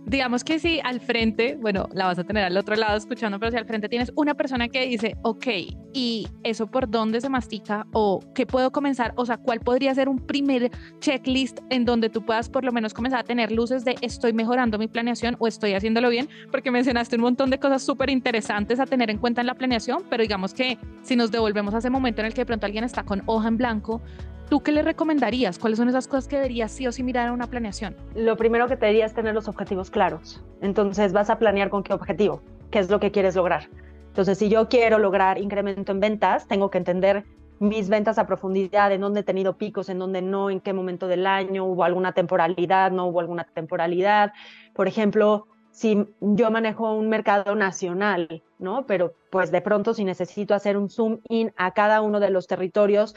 digamos 0.05 0.43
que 0.43 0.59
si 0.59 0.79
al 0.83 0.99
frente, 1.01 1.57
bueno, 1.59 1.89
la 1.91 2.05
vas 2.05 2.19
a 2.19 2.23
tener 2.23 2.43
al 2.43 2.55
otro 2.55 2.75
lado 2.75 2.95
escuchando, 2.95 3.39
pero 3.39 3.51
si 3.51 3.57
al 3.57 3.65
frente 3.65 3.89
tienes 3.89 4.11
una 4.15 4.35
persona 4.35 4.67
que 4.67 4.85
dice, 4.85 5.17
ok, 5.23 5.47
¿y 5.91 6.27
eso 6.43 6.67
por 6.67 6.87
dónde 6.87 7.19
se 7.19 7.29
mastica? 7.29 7.87
¿O 7.93 8.19
qué 8.35 8.45
puedo 8.45 8.71
comenzar? 8.71 9.13
O 9.15 9.25
sea, 9.25 9.37
¿cuál 9.37 9.59
podría 9.59 9.95
ser 9.95 10.07
un 10.07 10.19
primer 10.19 10.69
checklist 10.99 11.61
en 11.71 11.83
donde 11.83 12.09
tú 12.09 12.23
puedas 12.23 12.47
por 12.47 12.63
lo 12.63 12.71
menos 12.71 12.93
comenzar 12.93 13.21
a 13.21 13.23
tener 13.23 13.51
luces 13.51 13.83
de 13.85 13.95
estoy 14.01 14.33
mejorando 14.33 14.77
mi 14.77 14.87
planeación 14.87 15.35
o 15.39 15.47
estoy 15.47 15.73
haciéndolo 15.73 16.09
bien? 16.09 16.29
Porque 16.51 16.69
mencionaste 16.69 17.15
un 17.15 17.23
montón 17.23 17.49
de 17.49 17.57
cosas 17.57 17.81
súper 17.81 18.11
interesantes 18.11 18.79
a 18.79 18.85
tener 18.85 19.09
en 19.09 19.17
cuenta 19.17 19.41
en 19.41 19.47
la 19.47 19.55
planeación, 19.55 20.03
pero 20.11 20.21
digamos 20.21 20.53
que 20.53 20.77
si 21.01 21.15
nos 21.15 21.31
devolvemos 21.31 21.73
a 21.73 21.79
ese 21.79 21.89
momento 21.89 22.21
en 22.21 22.27
el 22.27 22.35
que 22.35 22.41
de 22.41 22.45
pronto 22.45 22.67
alguien 22.67 22.83
está 22.83 23.01
con 23.01 23.23
hoja 23.25 23.47
en 23.47 23.57
blanco, 23.57 24.03
¿Tú 24.49 24.61
qué 24.61 24.71
le 24.71 24.81
recomendarías? 24.81 25.59
¿Cuáles 25.59 25.77
son 25.77 25.89
esas 25.89 26.07
cosas 26.07 26.29
que 26.29 26.37
deberías 26.37 26.71
sí 26.71 26.87
o 26.87 26.91
sí 26.93 27.03
mirar 27.03 27.27
en 27.27 27.33
una 27.33 27.47
planeación? 27.47 27.97
Lo 28.15 28.37
primero 28.37 28.67
que 28.69 28.77
te 28.77 28.85
diría 28.85 29.05
es 29.05 29.13
tener 29.13 29.33
los 29.33 29.49
objetivos 29.49 29.91
claros. 29.91 30.41
Entonces 30.61 31.11
vas 31.11 31.29
a 31.29 31.37
planear 31.37 31.69
con 31.69 31.83
qué 31.83 31.93
objetivo, 31.93 32.41
qué 32.71 32.79
es 32.79 32.89
lo 32.89 33.01
que 33.01 33.11
quieres 33.11 33.35
lograr. 33.35 33.67
Entonces, 34.07 34.37
si 34.37 34.47
yo 34.47 34.69
quiero 34.69 34.99
lograr 34.99 35.37
incremento 35.37 35.91
en 35.91 35.99
ventas, 35.99 36.47
tengo 36.47 36.71
que 36.71 36.77
entender 36.77 37.25
mis 37.59 37.89
ventas 37.89 38.17
a 38.17 38.25
profundidad, 38.25 38.91
en 38.93 39.01
dónde 39.01 39.19
he 39.19 39.23
tenido 39.23 39.57
picos, 39.57 39.89
en 39.89 39.99
dónde 39.99 40.21
no, 40.21 40.49
en 40.49 40.61
qué 40.61 40.71
momento 40.71 41.07
del 41.07 41.27
año, 41.27 41.65
hubo 41.65 41.83
alguna 41.83 42.13
temporalidad, 42.13 42.91
no 42.91 43.07
hubo 43.07 43.19
alguna 43.19 43.43
temporalidad. 43.43 44.31
Por 44.73 44.87
ejemplo, 44.87 45.47
si 45.71 46.07
yo 46.21 46.49
manejo 46.49 46.95
un 46.95 47.09
mercado 47.09 47.53
nacional, 47.53 48.41
¿no? 48.57 48.87
Pero 48.87 49.13
pues 49.29 49.51
de 49.51 49.61
pronto 49.61 49.93
si 49.93 50.05
necesito 50.05 50.55
hacer 50.55 50.77
un 50.77 50.89
zoom 50.89 51.19
in 51.29 51.53
a 51.57 51.73
cada 51.73 52.01
uno 52.01 52.19
de 52.19 52.31
los 52.31 52.47
territorios, 52.47 53.13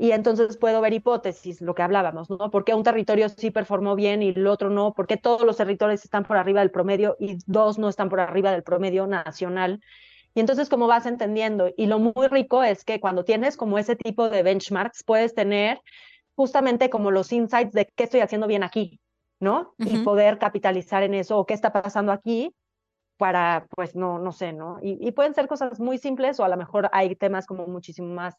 y 0.00 0.12
entonces 0.12 0.56
puedo 0.56 0.80
ver 0.80 0.94
hipótesis, 0.94 1.60
lo 1.60 1.74
que 1.74 1.82
hablábamos, 1.82 2.30
¿no? 2.30 2.50
¿Por 2.50 2.64
qué 2.64 2.72
un 2.72 2.82
territorio 2.82 3.28
sí 3.28 3.50
performó 3.50 3.96
bien 3.96 4.22
y 4.22 4.30
el 4.30 4.46
otro 4.46 4.70
no? 4.70 4.94
¿Por 4.94 5.06
qué 5.06 5.18
todos 5.18 5.42
los 5.42 5.58
territorios 5.58 6.02
están 6.02 6.24
por 6.24 6.38
arriba 6.38 6.60
del 6.60 6.70
promedio 6.70 7.18
y 7.20 7.36
dos 7.44 7.78
no 7.78 7.86
están 7.90 8.08
por 8.08 8.18
arriba 8.18 8.50
del 8.50 8.62
promedio 8.62 9.06
nacional? 9.06 9.82
Y 10.32 10.40
entonces, 10.40 10.70
como 10.70 10.86
vas 10.86 11.04
entendiendo, 11.04 11.68
y 11.76 11.84
lo 11.84 11.98
muy 11.98 12.28
rico 12.28 12.62
es 12.62 12.82
que 12.82 12.98
cuando 12.98 13.24
tienes 13.24 13.58
como 13.58 13.78
ese 13.78 13.94
tipo 13.94 14.30
de 14.30 14.42
benchmarks, 14.42 15.04
puedes 15.04 15.34
tener 15.34 15.82
justamente 16.34 16.88
como 16.88 17.10
los 17.10 17.30
insights 17.30 17.72
de 17.74 17.92
qué 17.94 18.04
estoy 18.04 18.20
haciendo 18.20 18.46
bien 18.46 18.62
aquí, 18.62 19.00
¿no? 19.38 19.74
Y 19.76 19.98
poder 19.98 20.38
capitalizar 20.38 21.02
en 21.02 21.12
eso 21.12 21.36
o 21.36 21.44
qué 21.44 21.52
está 21.52 21.74
pasando 21.74 22.10
aquí 22.10 22.54
para, 23.18 23.66
pues 23.76 23.94
no, 23.94 24.18
no 24.18 24.32
sé, 24.32 24.54
¿no? 24.54 24.78
Y, 24.80 24.96
y, 25.06 25.12
pueden 25.12 25.34
ser 25.34 25.46
cosas 25.46 25.78
muy 25.78 25.98
simples 25.98 26.40
o 26.40 26.44
a 26.44 26.48
lo 26.48 26.56
mejor 26.56 26.88
hay 26.90 27.14
temas 27.16 27.44
como 27.44 27.66
muchísimo 27.66 28.14
más 28.14 28.34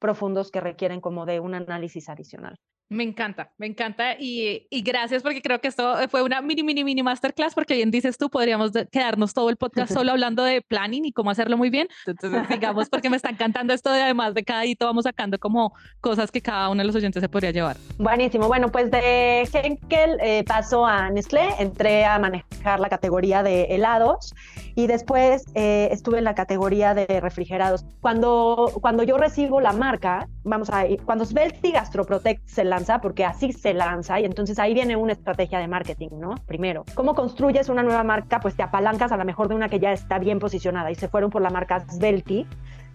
profundos 0.00 0.50
que 0.50 0.60
requieren 0.60 1.00
como 1.00 1.26
de 1.26 1.40
un 1.40 1.54
análisis 1.54 2.08
adicional. 2.08 2.58
Me 2.90 3.04
encanta, 3.04 3.52
me 3.56 3.68
encanta 3.68 4.16
y, 4.18 4.66
y, 4.68 4.82
gracias 4.82 5.22
porque 5.22 5.40
creo 5.40 5.60
que 5.60 5.68
esto 5.68 5.94
fue 6.08 6.24
una 6.24 6.40
mini, 6.40 6.64
mini, 6.64 6.82
mini 6.82 7.04
masterclass 7.04 7.54
porque 7.54 7.76
bien 7.76 7.92
dices 7.92 8.18
tú, 8.18 8.28
podríamos 8.28 8.72
quedarnos 8.90 9.32
todo 9.32 9.48
el 9.48 9.56
podcast 9.56 9.92
solo 9.94 10.10
hablando 10.10 10.42
de 10.42 10.60
planning 10.60 11.04
y 11.04 11.12
cómo 11.12 11.30
hacerlo 11.30 11.56
muy 11.56 11.70
bien. 11.70 11.86
Entonces, 12.06 12.48
digamos, 12.48 12.88
porque 12.88 13.08
me 13.08 13.16
está 13.16 13.30
encantando 13.30 13.72
esto 13.74 13.92
de 13.92 14.02
además 14.02 14.34
de 14.34 14.42
cada 14.42 14.66
hito 14.66 14.86
vamos 14.86 15.04
sacando 15.04 15.38
como 15.38 15.72
cosas 16.00 16.32
que 16.32 16.40
cada 16.40 16.68
uno 16.68 16.80
de 16.80 16.86
los 16.88 16.96
oyentes 16.96 17.20
se 17.20 17.28
podría 17.28 17.52
llevar. 17.52 17.76
Buenísimo. 17.98 18.48
Bueno, 18.48 18.72
pues 18.72 18.90
de 18.90 19.48
Henkel 19.52 20.18
eh, 20.20 20.42
paso 20.44 20.84
a 20.84 21.10
Nestlé, 21.10 21.48
entré 21.60 22.04
a 22.04 22.18
manejar 22.18 22.80
la 22.80 22.88
categoría 22.88 23.44
de 23.44 23.66
helados 23.66 24.34
y 24.74 24.88
después 24.88 25.44
eh, 25.54 25.90
estuve 25.92 26.18
en 26.18 26.24
la 26.24 26.34
categoría 26.34 26.94
de 26.94 27.20
refrigerados. 27.20 27.84
Cuando, 28.00 28.72
cuando 28.80 29.04
yo 29.04 29.16
recibo 29.16 29.60
la 29.60 29.72
marca, 29.72 30.26
vamos 30.42 30.70
a 30.70 30.88
ir, 30.88 31.00
cuando 31.02 31.24
Svelti 31.24 31.70
Gastroprotect 31.70 32.48
se 32.48 32.64
la 32.64 32.79
porque 33.02 33.24
así 33.24 33.52
se 33.52 33.74
lanza 33.74 34.20
y 34.20 34.24
entonces 34.24 34.58
ahí 34.58 34.74
viene 34.74 34.96
una 34.96 35.12
estrategia 35.12 35.58
de 35.58 35.68
marketing, 35.68 36.08
¿no? 36.12 36.34
Primero, 36.46 36.84
¿cómo 36.94 37.14
construyes 37.14 37.68
una 37.68 37.82
nueva 37.82 38.04
marca? 38.04 38.40
Pues 38.40 38.56
te 38.56 38.62
apalancas 38.62 39.12
a 39.12 39.16
lo 39.16 39.24
mejor 39.24 39.48
de 39.48 39.54
una 39.54 39.68
que 39.68 39.78
ya 39.78 39.92
está 39.92 40.18
bien 40.18 40.38
posicionada 40.38 40.90
y 40.90 40.94
se 40.94 41.08
fueron 41.08 41.30
por 41.30 41.42
la 41.42 41.50
marca 41.50 41.80
Svelti, 41.80 42.46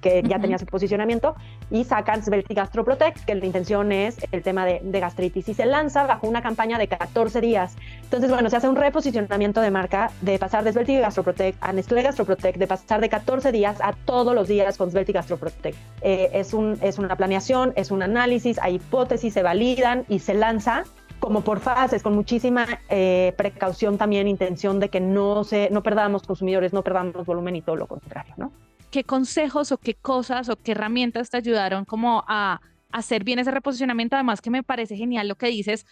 que 0.02 0.24
ya 0.24 0.40
tenía 0.40 0.58
su 0.58 0.66
posicionamiento, 0.66 1.36
y 1.72 1.84
sacan 1.84 2.24
Svelti 2.24 2.54
Gastroprotect, 2.54 3.26
que 3.26 3.36
la 3.36 3.46
intención 3.46 3.92
es 3.92 4.18
el 4.32 4.44
tema 4.44 4.66
de, 4.66 4.82
de, 4.84 5.00
gastritis, 5.00 5.50
y 5.50 5.54
se 5.54 5.66
lanza 5.66 6.06
bajo 6.06 6.28
una 6.28 6.42
campaña 6.42 6.78
de 6.78 6.88
14 6.88 7.42
días. 7.42 7.76
Entonces, 8.04 8.30
bueno, 8.30 8.50
se 8.50 8.58
hace 8.58 8.70
un 8.70 8.76
reposicionamiento 8.76 9.62
de 9.62 9.72
marca 9.72 10.12
de 10.22 10.38
pasar 10.40 10.64
de 10.64 10.72
Svelti 10.72 10.98
Gastroprotect 10.98 11.58
a 11.62 11.74
Nestlé 11.74 12.02
Gastroprotect, 12.04 12.58
de 12.58 12.68
pasar 12.68 13.02
de 13.02 13.10
14 13.10 13.52
días 13.52 13.78
a 13.82 13.94
todos 13.94 14.36
los 14.36 14.48
días 14.48 14.78
con 14.78 14.92
Svelti 14.92 15.14
Gastroprotect. 15.14 15.78
Eh, 16.02 16.30
es, 16.34 16.54
un, 16.54 16.78
es 16.82 16.98
una 16.98 17.16
planeación, 17.16 17.74
es 17.76 17.92
un 17.92 18.04
análisis, 18.04 18.60
hay 18.60 18.76
hipótesis, 18.76 19.34
se 19.34 19.44
validan 19.44 20.06
y 20.08 20.20
se 20.20 20.34
lanza 20.34 20.84
como 21.20 21.42
por 21.42 21.60
fases, 21.60 22.04
con 22.04 22.14
muchísima 22.14 22.68
eh, 22.90 23.34
precaución 23.38 23.98
también, 23.98 24.28
intención 24.28 24.80
de 24.80 24.90
que 24.90 25.00
no, 25.00 25.44
se, 25.44 25.70
no 25.72 25.82
perdamos 25.82 26.24
consumidores, 26.24 26.74
no 26.74 26.84
perdamos 26.84 27.26
volumen 27.26 27.56
y 27.56 27.62
todo 27.62 27.76
lo 27.78 27.88
contrario, 27.88 28.34
¿no? 28.38 28.52
¿Qué 28.96 29.04
consejos 29.04 29.74
o 29.74 29.78
qué 29.78 29.94
cosas 29.94 30.48
o 30.48 30.56
qué 30.56 30.72
herramientas 30.72 31.30
te 31.30 31.36
ayudaron 31.36 31.84
como 31.84 32.24
a 32.30 32.62
hacer 32.94 33.26
bien 33.26 33.40
ese 33.40 33.52
reposicionamiento? 33.52 34.16
Además 34.16 34.40
que 34.40 34.50
me 34.50 34.64
parece 34.64 34.96
genial 34.96 35.28
lo 35.28 35.36
que 35.36 35.48
dices, 35.48 35.86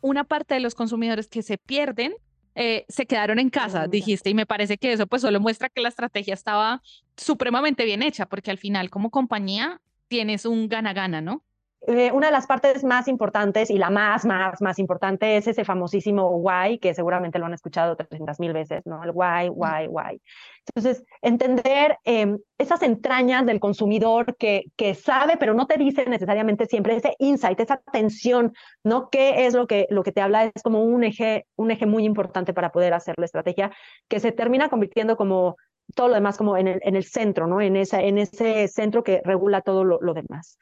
una 0.00 0.24
parte 0.24 0.54
de 0.54 0.60
los 0.60 0.74
consumidores 0.74 1.28
que 1.28 1.44
se 1.44 1.56
pierden 1.56 2.14
eh, 2.56 2.84
se 2.88 3.06
quedaron 3.06 3.38
en 3.38 3.48
casa, 3.48 3.86
dijiste, 3.86 4.30
y 4.30 4.34
me 4.34 4.44
parece 4.44 4.76
que 4.76 4.92
eso 4.92 5.06
pues 5.06 5.22
solo 5.22 5.38
muestra 5.38 5.68
que 5.68 5.80
la 5.80 5.88
estrategia 5.88 6.34
estaba 6.34 6.82
supremamente 7.16 7.84
bien 7.84 8.02
hecha, 8.02 8.26
porque 8.26 8.50
al 8.50 8.58
final 8.58 8.90
como 8.90 9.10
compañía 9.10 9.80
tienes 10.08 10.44
un 10.44 10.68
gana-gana, 10.68 11.20
¿no? 11.20 11.44
Eh, 11.90 12.12
una 12.12 12.26
de 12.26 12.32
las 12.32 12.46
partes 12.46 12.84
más 12.84 13.08
importantes 13.08 13.70
y 13.70 13.78
la 13.78 13.88
más, 13.88 14.26
más, 14.26 14.60
más 14.60 14.78
importante 14.78 15.38
es 15.38 15.46
ese 15.48 15.64
famosísimo 15.64 16.28
why, 16.36 16.78
que 16.78 16.92
seguramente 16.92 17.38
lo 17.38 17.46
han 17.46 17.54
escuchado 17.54 17.96
300 17.96 18.38
mil 18.40 18.52
veces, 18.52 18.84
¿no? 18.84 19.02
El 19.02 19.12
why, 19.14 19.48
why, 19.48 19.86
why. 19.88 20.20
Entonces, 20.66 21.02
entender 21.22 21.96
em, 22.04 22.40
esas 22.58 22.82
entrañas 22.82 23.46
del 23.46 23.58
consumidor 23.58 24.36
que, 24.36 24.64
que 24.76 24.94
sabe, 24.94 25.38
pero 25.38 25.54
no 25.54 25.66
te 25.66 25.78
dice 25.78 26.04
necesariamente 26.04 26.66
siempre 26.66 26.94
ese 26.94 27.14
insight, 27.20 27.58
esa 27.58 27.80
atención, 27.86 28.52
¿no? 28.84 29.08
¿Qué 29.08 29.46
es 29.46 29.54
lo 29.54 29.66
que, 29.66 29.86
lo 29.88 30.02
que 30.02 30.12
te 30.12 30.20
habla? 30.20 30.44
Es 30.54 30.62
como 30.62 30.84
un 30.84 31.04
eje, 31.04 31.46
un 31.56 31.70
eje 31.70 31.86
muy 31.86 32.04
importante 32.04 32.52
para 32.52 32.70
poder 32.70 32.92
hacer 32.92 33.14
la 33.16 33.24
estrategia, 33.24 33.70
que 34.08 34.20
se 34.20 34.32
termina 34.32 34.68
convirtiendo 34.68 35.16
como 35.16 35.56
todo 35.94 36.08
lo 36.08 36.14
demás 36.14 36.36
como 36.36 36.58
en 36.58 36.68
el, 36.68 36.80
en 36.82 36.96
el 36.96 37.04
centro, 37.04 37.46
¿no? 37.46 37.62
En, 37.62 37.76
esa, 37.76 38.02
en 38.02 38.18
ese 38.18 38.68
centro 38.68 39.02
que 39.02 39.22
regula 39.24 39.62
todo 39.62 39.84
lo, 39.84 39.98
lo 40.02 40.12
demás 40.12 40.58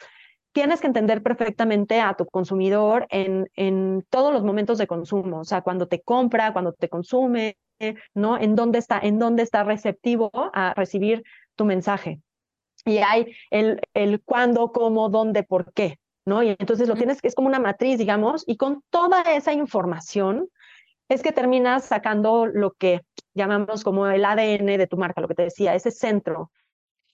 tienes 0.57 0.81
que 0.81 0.87
entender 0.87 1.23
perfectamente 1.23 2.01
a 2.01 2.15
tu 2.15 2.25
consumidor 2.25 3.07
en, 3.11 3.51
en 3.57 4.07
todos 4.09 4.33
los 4.33 4.43
momentos 4.43 4.79
de 4.79 4.87
consumo, 4.87 5.41
o 5.41 5.45
sea, 5.45 5.61
cuando 5.61 5.87
te 5.87 6.01
compra, 6.01 6.55
cuando 6.55 6.73
te 6.73 6.89
consume, 6.89 7.59
¿no? 8.15 8.39
En 8.39 8.55
dónde 8.55 8.79
está, 8.79 8.99
en 8.99 9.19
dónde 9.19 9.43
está 9.43 9.65
receptivo 9.65 10.31
a 10.33 10.73
recibir 10.73 11.25
tu 11.57 11.67
mensaje. 11.67 12.23
Y 12.87 12.97
hay 12.99 13.37
el, 13.51 13.83
el 13.93 14.23
cuándo, 14.23 14.73
cómo, 14.73 15.11
dónde, 15.11 15.43
por 15.43 15.75
qué, 15.75 15.99
¿no? 16.25 16.43
Y 16.43 16.57
entonces 16.59 16.89
lo 16.89 16.95
tienes 16.95 17.21
que 17.21 17.29
es 17.29 17.35
como 17.35 17.49
una 17.49 17.61
matriz, 17.61 17.99
digamos, 17.99 18.43
y 18.47 18.57
con 18.57 18.83
toda 18.89 19.21
esa 19.35 19.53
información 19.53 20.49
es 21.11 21.23
que 21.23 21.33
terminas 21.33 21.85
sacando 21.85 22.47
lo 22.47 22.73
que 22.73 23.03
llamamos 23.35 23.85
como 23.85 24.07
el 24.07 24.25
ADN 24.25 24.79
de 24.79 24.87
tu 24.87 24.97
marca, 24.97 25.21
lo 25.21 25.29
que 25.29 25.35
te 25.35 25.43
decía, 25.43 25.75
ese 25.75 25.91
centro, 25.91 26.51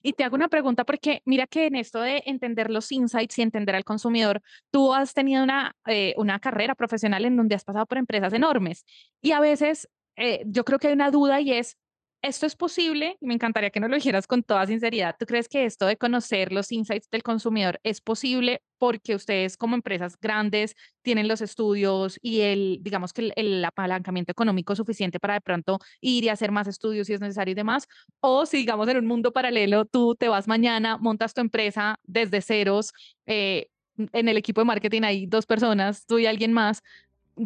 y 0.03 0.13
te 0.13 0.23
hago 0.23 0.35
una 0.35 0.49
pregunta 0.49 0.83
porque 0.83 1.21
mira 1.25 1.47
que 1.47 1.65
en 1.67 1.75
esto 1.75 2.01
de 2.01 2.21
entender 2.25 2.69
los 2.69 2.91
insights 2.91 3.39
y 3.39 3.41
entender 3.41 3.75
al 3.75 3.85
consumidor, 3.85 4.41
tú 4.69 4.93
has 4.93 5.13
tenido 5.13 5.43
una, 5.43 5.75
eh, 5.87 6.13
una 6.17 6.39
carrera 6.39 6.75
profesional 6.75 7.25
en 7.25 7.37
donde 7.37 7.55
has 7.55 7.63
pasado 7.63 7.85
por 7.85 7.97
empresas 7.97 8.33
enormes. 8.33 8.85
Y 9.21 9.31
a 9.31 9.39
veces 9.39 9.89
eh, 10.17 10.43
yo 10.45 10.65
creo 10.65 10.77
que 10.77 10.87
hay 10.87 10.93
una 10.93 11.09
duda 11.09 11.39
y 11.41 11.53
es, 11.53 11.77
¿esto 12.23 12.45
es 12.45 12.55
posible? 12.55 13.17
Y 13.19 13.27
me 13.27 13.33
encantaría 13.33 13.69
que 13.69 13.81
nos 13.81 13.89
lo 13.89 13.97
dijeras 13.97 14.25
con 14.27 14.43
toda 14.43 14.65
sinceridad. 14.65 15.15
¿Tú 15.19 15.25
crees 15.25 15.49
que 15.49 15.65
esto 15.65 15.85
de 15.85 15.97
conocer 15.97 16.53
los 16.53 16.71
insights 16.71 17.09
del 17.11 17.21
consumidor 17.21 17.79
es 17.83 17.99
posible 18.01 18.63
porque 18.79 19.13
ustedes 19.13 19.57
como 19.57 19.75
empresas 19.75 20.17
grandes 20.19 20.75
tienen 21.01 21.27
los 21.27 21.41
estudios 21.41 22.17
y 22.21 22.41
el, 22.41 22.79
digamos 22.81 23.11
que 23.13 23.33
el, 23.35 23.63
apalancamiento 23.65 24.31
económico 24.31 24.75
suficiente 24.75 25.19
para 25.19 25.35
de 25.35 25.41
pronto 25.41 25.79
ir 25.99 26.23
y 26.23 26.29
hacer 26.29 26.51
más 26.51 26.67
estudios 26.67 27.07
si 27.07 27.13
es 27.13 27.19
necesario 27.19 27.51
y 27.51 27.55
demás? 27.55 27.87
O 28.21 28.45
si 28.45 28.57
digamos 28.57 28.87
en 28.87 28.97
un 28.97 29.05
mundo 29.05 29.33
paralelo, 29.33 29.85
tú 29.85 30.15
te 30.15 30.29
vas 30.29 30.47
mañana, 30.47 30.97
montas 30.97 31.33
tu 31.33 31.41
empresa 31.41 31.99
desde 32.03 32.41
ceros, 32.41 32.93
eh, 33.25 33.67
en 33.97 34.27
el 34.27 34.37
equipo 34.37 34.61
de 34.61 34.65
marketing 34.65 35.03
hay 35.03 35.27
dos 35.27 35.45
personas, 35.45 36.05
tú 36.05 36.19
y 36.19 36.25
alguien 36.25 36.53
más, 36.53 36.81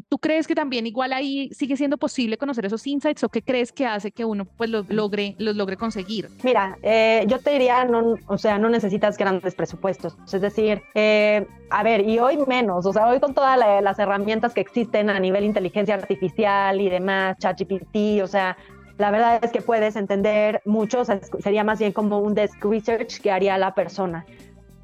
¿Tú 0.09 0.17
crees 0.17 0.47
que 0.47 0.55
también 0.55 0.85
igual 0.85 1.13
ahí 1.13 1.49
sigue 1.53 1.77
siendo 1.77 1.97
posible 1.97 2.37
conocer 2.37 2.65
esos 2.65 2.85
insights 2.85 3.23
o 3.23 3.29
qué 3.29 3.41
crees 3.41 3.71
que 3.71 3.85
hace 3.85 4.11
que 4.11 4.25
uno 4.25 4.45
pues 4.45 4.69
los 4.69 4.89
logre, 4.89 5.35
los 5.39 5.55
logre 5.55 5.77
conseguir? 5.77 6.29
Mira, 6.43 6.77
eh, 6.83 7.23
yo 7.27 7.39
te 7.39 7.51
diría, 7.51 7.85
no, 7.85 8.15
o 8.27 8.37
sea, 8.37 8.57
no 8.57 8.69
necesitas 8.69 9.17
grandes 9.17 9.55
presupuestos. 9.55 10.17
Es 10.31 10.41
decir, 10.41 10.81
eh, 10.93 11.47
a 11.69 11.83
ver, 11.83 12.07
y 12.07 12.19
hoy 12.19 12.37
menos, 12.47 12.85
o 12.85 12.91
sea, 12.91 13.07
hoy 13.07 13.19
con 13.19 13.33
todas 13.33 13.57
las 13.81 13.99
herramientas 13.99 14.53
que 14.53 14.61
existen 14.61 15.09
a 15.09 15.19
nivel 15.19 15.45
inteligencia 15.45 15.95
artificial 15.95 16.81
y 16.81 16.89
demás, 16.89 17.37
ChatGPT, 17.39 18.21
o 18.21 18.27
sea, 18.27 18.57
la 18.97 19.11
verdad 19.11 19.39
es 19.43 19.51
que 19.51 19.61
puedes 19.61 19.95
entender 19.95 20.61
mucho, 20.65 21.01
o 21.01 21.05
sea, 21.05 21.19
sería 21.39 21.63
más 21.63 21.79
bien 21.79 21.91
como 21.93 22.19
un 22.19 22.33
desk 22.33 22.63
research 22.63 23.21
que 23.21 23.31
haría 23.31 23.57
la 23.57 23.73
persona. 23.75 24.25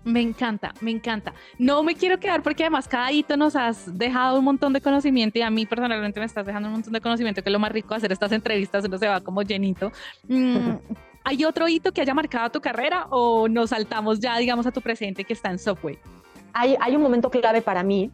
Me 0.03 0.22
encanta, 0.22 0.74
me 0.81 0.91
encanta. 0.91 1.33
No 1.57 1.81
me 1.81 1.95
quiero 1.95 2.19
quedar 2.19 2.43
porque 2.43 2.63
además 2.63 2.88
cada 2.88 3.12
hito 3.12 3.38
nos 3.38 3.55
has 3.55 3.98
dejado 3.98 4.39
un 4.39 4.45
montón 4.45 4.74
de 4.74 4.81
conocimiento 4.81 5.39
y 5.39 5.41
a 5.41 5.50
mí 5.50 5.65
personalmente 5.65 6.19
me 6.19 6.25
estás 6.25 6.45
dejando 6.45 6.67
un 6.67 6.74
montón 6.74 6.93
de 6.93 7.00
conocimiento 7.00 7.41
que 7.41 7.50
es 7.50 7.53
lo 7.53 7.60
más 7.60 7.72
rico 7.72 7.95
hacer 7.95 8.12
estas 8.12 8.31
entrevistas, 8.33 8.83
uno 8.86 8.98
se 8.98 9.07
va 9.07 9.22
como 9.22 9.41
llenito. 9.43 9.91
Mm, 10.27 10.75
¿Hay 11.24 11.45
otro 11.45 11.69
hito 11.69 11.93
que 11.93 12.01
haya 12.01 12.13
marcado 12.13 12.50
tu 12.50 12.60
carrera 12.60 13.07
o 13.10 13.48
nos 13.48 13.69
saltamos 13.69 14.19
ya, 14.19 14.38
digamos, 14.38 14.65
a 14.67 14.72
tu 14.72 14.81
presente 14.81 15.24
que 15.24 15.31
está 15.31 15.50
en 15.50 15.57
software? 15.57 15.98
Hay, 16.51 16.75
hay 16.81 16.95
un 16.95 17.01
momento 17.01 17.29
clave 17.29 17.62
para 17.62 17.81
mí 17.81 18.12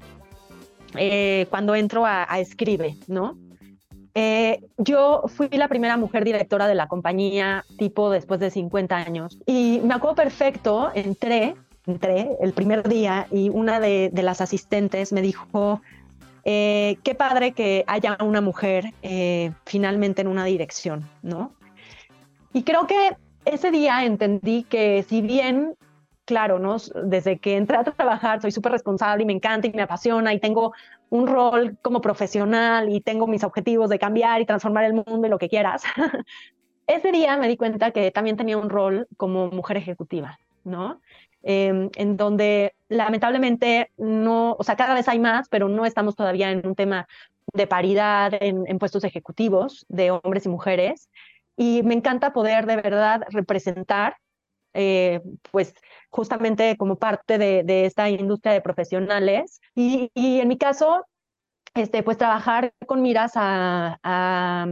eh, 0.95 1.47
cuando 1.49 1.73
entro 1.73 2.05
a, 2.05 2.39
Escribe, 2.39 2.97
¿no? 3.07 3.35
Eh, 4.13 4.61
yo 4.77 5.23
fui 5.27 5.49
la 5.49 5.67
primera 5.67 5.97
mujer 5.97 6.23
directora 6.23 6.67
de 6.67 6.75
la 6.75 6.87
compañía 6.87 7.63
tipo 7.77 8.09
después 8.09 8.39
de 8.39 8.49
50 8.49 8.95
años 8.95 9.39
y 9.45 9.81
me 9.83 9.93
acuerdo 9.93 10.15
perfecto, 10.15 10.91
entré 10.93 11.55
entré 11.89 12.37
el 12.41 12.53
primer 12.53 12.87
día 12.87 13.27
y 13.31 13.49
una 13.49 13.79
de, 13.79 14.11
las 14.13 14.41
asistentes 14.41 15.11
me 15.11 15.21
dijo, 15.21 15.81
eh, 16.45 16.97
qué 17.03 17.15
padre 17.15 17.51
que 17.51 17.83
haya 17.87 18.17
una 18.21 18.41
mujer 18.41 18.93
eh, 19.01 19.51
finalmente 19.65 20.21
en 20.21 20.27
una 20.27 20.45
dirección, 20.45 21.07
¿no? 21.21 21.53
Y 22.53 22.63
creo 22.63 22.87
que 22.87 23.17
ese 23.45 23.71
día 23.71 24.05
entendí 24.05 24.63
que 24.63 25.03
si 25.03 25.21
bien, 25.21 25.75
claro, 26.25 26.59
¿no? 26.59 26.77
Desde 27.03 27.37
que 27.39 27.57
entré 27.57 27.77
a 27.77 27.83
trabajar 27.83 28.41
soy 28.41 28.51
súper 28.51 28.71
responsable 28.71 29.23
y 29.23 29.25
me 29.25 29.33
encanta 29.33 29.67
y 29.67 29.71
me 29.71 29.81
apasiona 29.81 30.33
y 30.33 30.39
tengo 30.39 30.73
un 31.09 31.27
rol 31.27 31.77
como 31.81 32.01
profesional 32.01 32.89
y 32.89 33.01
tengo 33.01 33.27
mis 33.27 33.43
objetivos 33.43 33.89
de 33.89 33.99
cambiar 33.99 34.41
y 34.41 34.45
transformar 34.45 34.85
el 34.85 34.93
mundo 34.93 35.25
y 35.25 35.29
lo 35.29 35.39
que 35.39 35.49
quieras. 35.49 35.83
ese 36.89 37.11
día 37.11 37.37
me 37.37 37.47
di 37.47 37.55
cuenta 37.55 37.91
que 37.91 38.09
también 38.11 38.35
tenía 38.35 38.57
un 38.57 38.69
rol 38.69 39.07
como 39.15 39.51
mujer 39.51 39.77
ejecutiva, 39.77 40.39
¿no? 40.63 40.99
Em, 41.41 41.89
en 41.95 42.17
donde 42.17 42.73
lamentablemente 42.89 43.91
no, 43.97 44.57
o 44.59 44.63
sea, 44.63 44.75
cada 44.75 44.93
vez 44.93 45.07
hay 45.07 45.19
más, 45.19 45.47
pero 45.47 45.69
no 45.69 45.85
estamos 45.85 46.15
todavía 46.15 46.51
en 46.51 46.67
un 46.67 46.75
tema 46.75 47.07
de 47.53 47.65
paridad 47.67 48.33
en, 48.41 48.77
puestos 48.77 49.03
ejecutivos 49.03 49.85
de 49.89 50.11
hombres 50.11 50.45
y 50.45 50.49
mujeres. 50.49 51.09
Y 51.55 51.81
me 51.83 51.93
encanta 51.93 52.33
poder 52.33 52.65
de 52.65 52.75
verdad 52.77 53.23
representar, 53.29 54.17
eh, 54.73 55.21
pues 55.51 55.73
justamente 56.09 56.77
como 56.77 56.97
parte 56.97 57.37
de, 57.37 57.85
esta 57.85 58.09
industria 58.09 58.53
de 58.53 58.61
profesionales. 58.61 59.61
Y, 59.75 60.11
en 60.15 60.47
mi 60.47 60.57
caso, 60.57 61.05
este, 61.73 62.03
pues 62.03 62.17
trabajar 62.17 62.73
con 62.85 63.01
miras 63.01 63.33
a, 63.35 64.67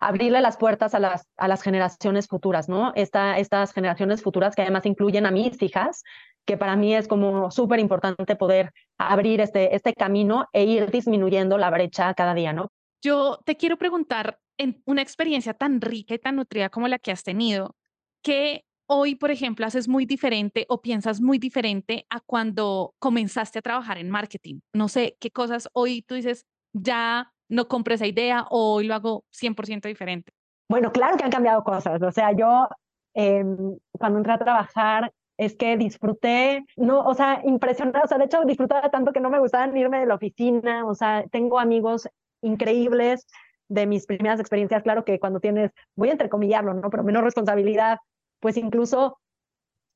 abrirle 0.00 0.40
las 0.40 0.56
puertas 0.56 0.94
a 0.94 0.98
las, 0.98 1.26
a 1.36 1.46
las 1.46 1.62
generaciones 1.62 2.26
futuras, 2.26 2.68
¿no? 2.68 2.92
Esta, 2.96 3.38
estas 3.38 3.72
generaciones 3.72 4.22
futuras 4.22 4.56
que 4.56 4.62
además 4.62 4.86
incluyen 4.86 5.26
a 5.26 5.30
mis 5.30 5.62
hijas, 5.62 6.02
que 6.46 6.56
para 6.56 6.74
mí 6.74 6.94
es 6.94 7.06
como 7.06 7.50
súper 7.50 7.78
importante 7.78 8.34
poder 8.34 8.72
abrir 8.98 9.40
este, 9.40 9.74
este 9.74 9.92
camino 9.94 10.46
e 10.52 10.64
ir 10.64 10.90
disminuyendo 10.90 11.58
la 11.58 11.70
brecha 11.70 12.14
cada 12.14 12.34
día, 12.34 12.52
¿no? 12.52 12.72
Yo 13.02 13.38
te 13.44 13.56
quiero 13.56 13.76
preguntar, 13.76 14.38
en 14.58 14.82
una 14.84 15.00
experiencia 15.00 15.54
tan 15.54 15.80
rica 15.80 16.14
y 16.14 16.18
tan 16.18 16.36
nutrida 16.36 16.68
como 16.68 16.86
la 16.86 16.98
que 16.98 17.12
has 17.12 17.22
tenido, 17.22 17.76
¿qué 18.22 18.64
hoy, 18.86 19.14
por 19.14 19.30
ejemplo, 19.30 19.64
haces 19.64 19.88
muy 19.88 20.04
diferente 20.04 20.66
o 20.68 20.82
piensas 20.82 21.20
muy 21.20 21.38
diferente 21.38 22.06
a 22.10 22.20
cuando 22.20 22.94
comenzaste 22.98 23.58
a 23.58 23.62
trabajar 23.62 23.96
en 23.96 24.10
marketing? 24.10 24.60
No 24.74 24.88
sé, 24.88 25.16
¿qué 25.18 25.30
cosas 25.30 25.68
hoy 25.72 26.02
tú 26.02 26.14
dices, 26.14 26.44
ya 26.74 27.32
no 27.50 27.68
compro 27.68 27.94
esa 27.94 28.06
idea 28.06 28.46
o 28.50 28.74
hoy 28.74 28.86
lo 28.86 28.94
hago 28.94 29.24
100% 29.32 29.88
diferente? 29.88 30.32
Bueno, 30.68 30.92
claro 30.92 31.16
que 31.16 31.24
han 31.24 31.30
cambiado 31.30 31.62
cosas. 31.64 32.00
O 32.00 32.12
sea, 32.12 32.32
yo 32.32 32.68
em, 33.14 33.76
cuando 33.92 34.18
entré 34.18 34.32
a 34.32 34.38
trabajar 34.38 35.12
es 35.36 35.56
que 35.56 35.76
disfruté, 35.76 36.64
no, 36.76 37.00
o 37.00 37.14
sea, 37.14 37.42
impresionada, 37.44 38.04
o 38.04 38.08
sea, 38.08 38.18
de 38.18 38.26
hecho 38.26 38.42
disfrutaba 38.44 38.90
tanto 38.90 39.12
que 39.12 39.20
no 39.20 39.30
me 39.30 39.38
gustaba 39.38 39.66
irme 39.76 40.00
de 40.00 40.06
la 40.06 40.14
oficina, 40.14 40.84
o 40.86 40.94
sea, 40.94 41.24
tengo 41.30 41.58
amigos 41.58 42.08
increíbles 42.42 43.26
de 43.68 43.86
mis 43.86 44.06
primeras 44.06 44.38
experiencias, 44.40 44.82
claro 44.82 45.04
que 45.04 45.18
cuando 45.18 45.40
tienes, 45.40 45.70
voy 45.96 46.10
a 46.10 46.12
entrecomillarlo, 46.12 46.74
¿no? 46.74 46.90
Pero 46.90 47.04
menos 47.04 47.22
responsabilidad, 47.22 47.98
pues 48.40 48.56
incluso 48.56 49.18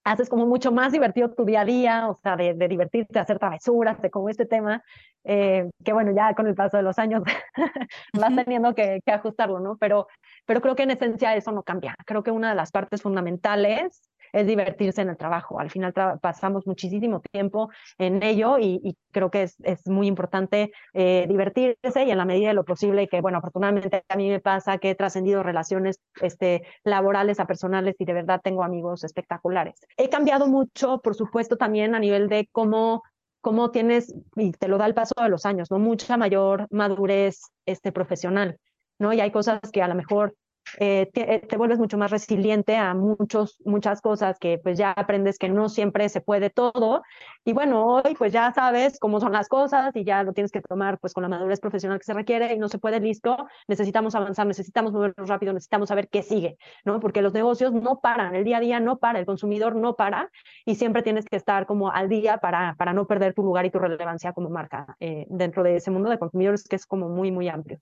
haces 0.05 0.29
como 0.29 0.47
mucho 0.47 0.71
más 0.71 0.93
divertido 0.93 1.31
tu 1.31 1.45
día 1.45 1.63
a 1.63 1.65
día, 1.65 2.09
o 2.09 2.19
sea, 2.23 2.37
de, 2.37 2.55
de 2.55 2.69
divertirte, 2.69 3.15
de 3.15 3.21
hacer 3.21 3.39
travesuras, 3.39 4.01
de 4.01 4.11
como 4.11 4.29
este 4.29 4.47
tema, 4.47 4.83
eh, 5.25 5.71
que 5.83 5.93
bueno, 5.93 6.13
ya 6.15 6.35
con 6.35 6.47
el 6.47 6.55
paso 6.55 6.77
de 6.77 6.83
los 6.83 6.99
años 6.99 7.23
vas 8.13 8.37
teniendo 8.37 8.75
que, 8.75 9.01
que, 9.05 9.13
ajustarlo, 9.13 9.61
¿no? 9.61 9.77
Pero, 9.79 10.07
pero 10.47 10.61
creo 10.61 10.77
que 10.77 10.83
en 10.83 10.91
esencia 10.91 11.35
eso 11.35 11.53
no 11.53 11.63
cambia. 11.63 11.97
Creo 12.05 12.23
que 12.23 12.31
una 12.31 12.51
de 12.51 12.55
las 12.55 12.71
partes 12.71 13.03
fundamentales 13.03 14.03
es 14.35 14.47
divertirse 14.47 15.01
en 15.01 15.09
el 15.09 15.17
trabajo. 15.17 15.61
Al 15.61 15.71
final 15.71 15.95
pasamos 16.21 16.67
muchísimo 16.67 17.23
tiempo 17.33 17.71
en 17.99 18.23
ello 18.23 18.59
y, 18.59 18.97
creo 19.13 19.31
que 19.31 19.45
es, 19.45 19.57
es 19.63 19.87
muy 19.87 20.09
importante 20.09 20.73
eh, 20.93 21.27
divertirse 21.29 22.05
y 22.05 22.11
en 22.11 22.19
la 22.19 22.25
medida 22.25 22.49
de 22.49 22.55
lo 22.55 22.65
posible, 22.65 23.09
que 23.09 23.21
bueno, 23.21 23.39
afortunadamente 23.39 24.05
a 24.09 24.17
mí 24.17 24.29
me 24.29 24.41
pasa 24.41 24.79
que 24.79 24.91
he 24.91 24.95
trascendido 24.97 25.45
relaciones 25.45 26.01
este, 26.21 26.63
laborales 26.83 27.39
a 27.39 27.47
personales 27.47 27.95
y 27.99 28.05
de 28.05 28.13
verdad 28.13 28.41
tengo 28.43 28.65
amigos 28.65 29.05
espectaculares. 29.05 29.81
He 29.97 30.09
cambiado 30.09 30.49
mucho, 30.49 30.99
por 30.99 31.15
supuesto, 31.15 31.57
también 31.57 31.95
a 31.95 32.01
nivel 32.01 32.29
de 32.29 32.49
cómo 32.51 33.03
cómo 33.41 33.71
tienes, 33.71 34.15
y 34.37 34.53
te 34.53 34.69
lo 34.69 34.79
da 34.79 34.87
el 34.87 34.95
paso 34.95 35.13
de 35.23 35.29
los 35.29 35.45
años, 35.45 35.71
¿no? 35.71 35.79
Mucha 35.79 36.17
mayor 36.17 36.67
madurez 36.71 37.43
este, 37.67 37.93
profesional, 37.93 38.59
¿no? 38.99 39.13
Y 39.13 39.21
hay 39.21 39.31
cosas 39.31 39.61
que 39.71 39.83
a 39.83 39.89
lo 39.89 39.95
mejor 39.95 40.35
eh, 40.79 41.11
eh, 41.15 41.47
te, 41.49 41.57
vuelves 41.57 41.79
mucho 41.79 41.99
más 41.99 42.11
resiliente 42.11 42.77
a 42.77 42.95
muchos, 42.95 43.59
muchas 43.65 44.01
cosas 44.01 44.39
que 44.39 44.59
pues 44.59 44.79
ya 44.79 44.93
aprendes 44.93 45.39
que 45.39 45.49
no 45.49 45.69
siempre 45.69 46.09
se 46.09 46.21
puede 46.21 46.51
todo. 46.51 47.03
Y 47.45 47.53
bueno, 47.53 47.87
hoy 47.87 48.15
pues 48.17 48.33
ya 48.33 48.53
sabes 48.53 48.99
cómo 48.99 49.21
son 49.21 49.33
las 49.33 49.49
cosas 49.49 49.95
y 49.95 50.05
ya 50.05 50.23
lo 50.23 50.33
tienes 50.33 50.51
que 50.51 50.61
tomar 50.61 50.99
pues 50.99 51.13
con 51.13 51.23
la 51.23 51.29
madurez 51.29 51.61
profesional 51.61 51.99
que 51.99 52.05
se 52.05 52.15
requiere 52.15 52.53
y 52.55 52.59
no 52.59 52.69
se 52.69 52.79
puede 52.79 53.01
listo. 53.01 53.47
Necesitamos 53.69 54.15
avanzar, 54.15 54.47
necesitamos 54.47 54.93
movernos 54.93 55.29
rápido, 55.29 55.53
necesitamos 55.53 55.89
saber 55.89 56.09
qué 56.09 56.23
sigue, 56.23 56.57
¿no? 56.85 57.01
Porque 57.01 57.23
los 57.23 57.33
negocios 57.33 57.73
no 57.73 58.01
paran, 58.01 58.35
el 58.35 58.45
día 58.45 58.59
a 58.59 58.61
día 58.61 58.81
no 58.81 58.99
para, 58.99 59.19
el 59.19 59.27
consumidor 59.27 59.77
no 59.77 59.95
para 59.97 60.31
y 60.65 60.77
siempre 60.77 61.03
tienes 61.03 61.27
que 61.27 61.37
estar 61.37 61.67
como 61.67 61.91
al 61.91 62.09
día 62.09 62.39
para, 62.39 62.75
para 62.77 62.93
no 62.93 63.07
perder 63.07 63.35
tu 63.35 63.43
lugar 63.43 63.67
y 63.67 63.71
tu 63.71 63.79
relevancia 63.79 64.33
como 64.33 64.51
marca 64.51 64.97
eh, 65.01 65.27
dentro 65.29 65.63
de 65.63 65.77
ese 65.77 65.91
mundo 65.91 66.11
de 66.11 66.19
consumidores 66.19 66.65
que 66.65 66.77
es 66.77 66.87
como 66.87 67.09
muy, 67.09 67.31
muy 67.31 67.49
amplio. 67.49 67.79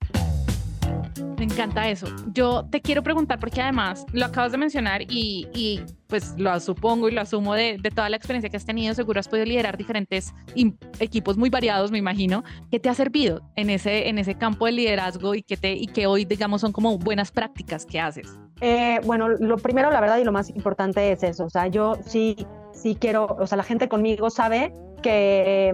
Me 1.37 1.45
encanta 1.45 1.89
eso. 1.89 2.07
Yo 2.33 2.65
te 2.69 2.81
quiero 2.81 3.03
preguntar, 3.03 3.39
porque 3.39 3.61
además 3.61 4.05
lo 4.13 4.25
acabas 4.25 4.51
de 4.51 4.57
mencionar 4.57 5.01
y, 5.03 5.47
y 5.53 5.81
pues 6.07 6.35
lo 6.37 6.57
supongo 6.59 7.09
y 7.09 7.11
lo 7.11 7.21
asumo 7.21 7.53
de, 7.55 7.77
de, 7.81 7.91
toda 7.91 8.09
la 8.09 8.17
experiencia 8.17 8.49
que 8.49 8.57
has 8.57 8.65
tenido, 8.65 8.93
seguro 8.93 9.19
has 9.19 9.27
podido 9.27 9.45
liderar 9.45 9.77
diferentes 9.77 10.33
equipos 10.99 11.37
muy 11.37 11.49
variados, 11.49 11.91
me 11.91 11.97
imagino. 11.97 12.43
¿Qué 12.71 12.79
te 12.79 12.89
ha 12.89 12.93
servido 12.93 13.41
en 13.55 13.69
ese, 13.69 14.09
en 14.09 14.17
ese 14.17 14.35
campo 14.35 14.65
de 14.65 14.73
liderazgo 14.73 15.35
y 15.35 15.43
que, 15.43 15.57
te, 15.57 15.73
y 15.73 15.87
que 15.87 16.07
hoy, 16.07 16.25
digamos, 16.25 16.61
son 16.61 16.71
como 16.71 16.97
buenas 16.97 17.31
prácticas 17.31 17.85
que 17.85 17.99
haces? 17.99 18.39
Eh, 18.61 18.99
bueno, 19.03 19.27
lo 19.29 19.57
primero, 19.57 19.91
la 19.91 19.99
verdad, 20.01 20.19
y 20.19 20.23
lo 20.23 20.31
más 20.31 20.49
importante 20.49 21.11
es 21.11 21.23
eso. 21.23 21.45
O 21.45 21.49
sea, 21.49 21.67
yo 21.67 21.97
sí, 22.05 22.35
sí 22.71 22.95
quiero, 22.95 23.25
o 23.25 23.47
sea, 23.47 23.57
la 23.57 23.63
gente 23.63 23.89
conmigo 23.89 24.29
sabe 24.29 24.73
que 25.01 25.73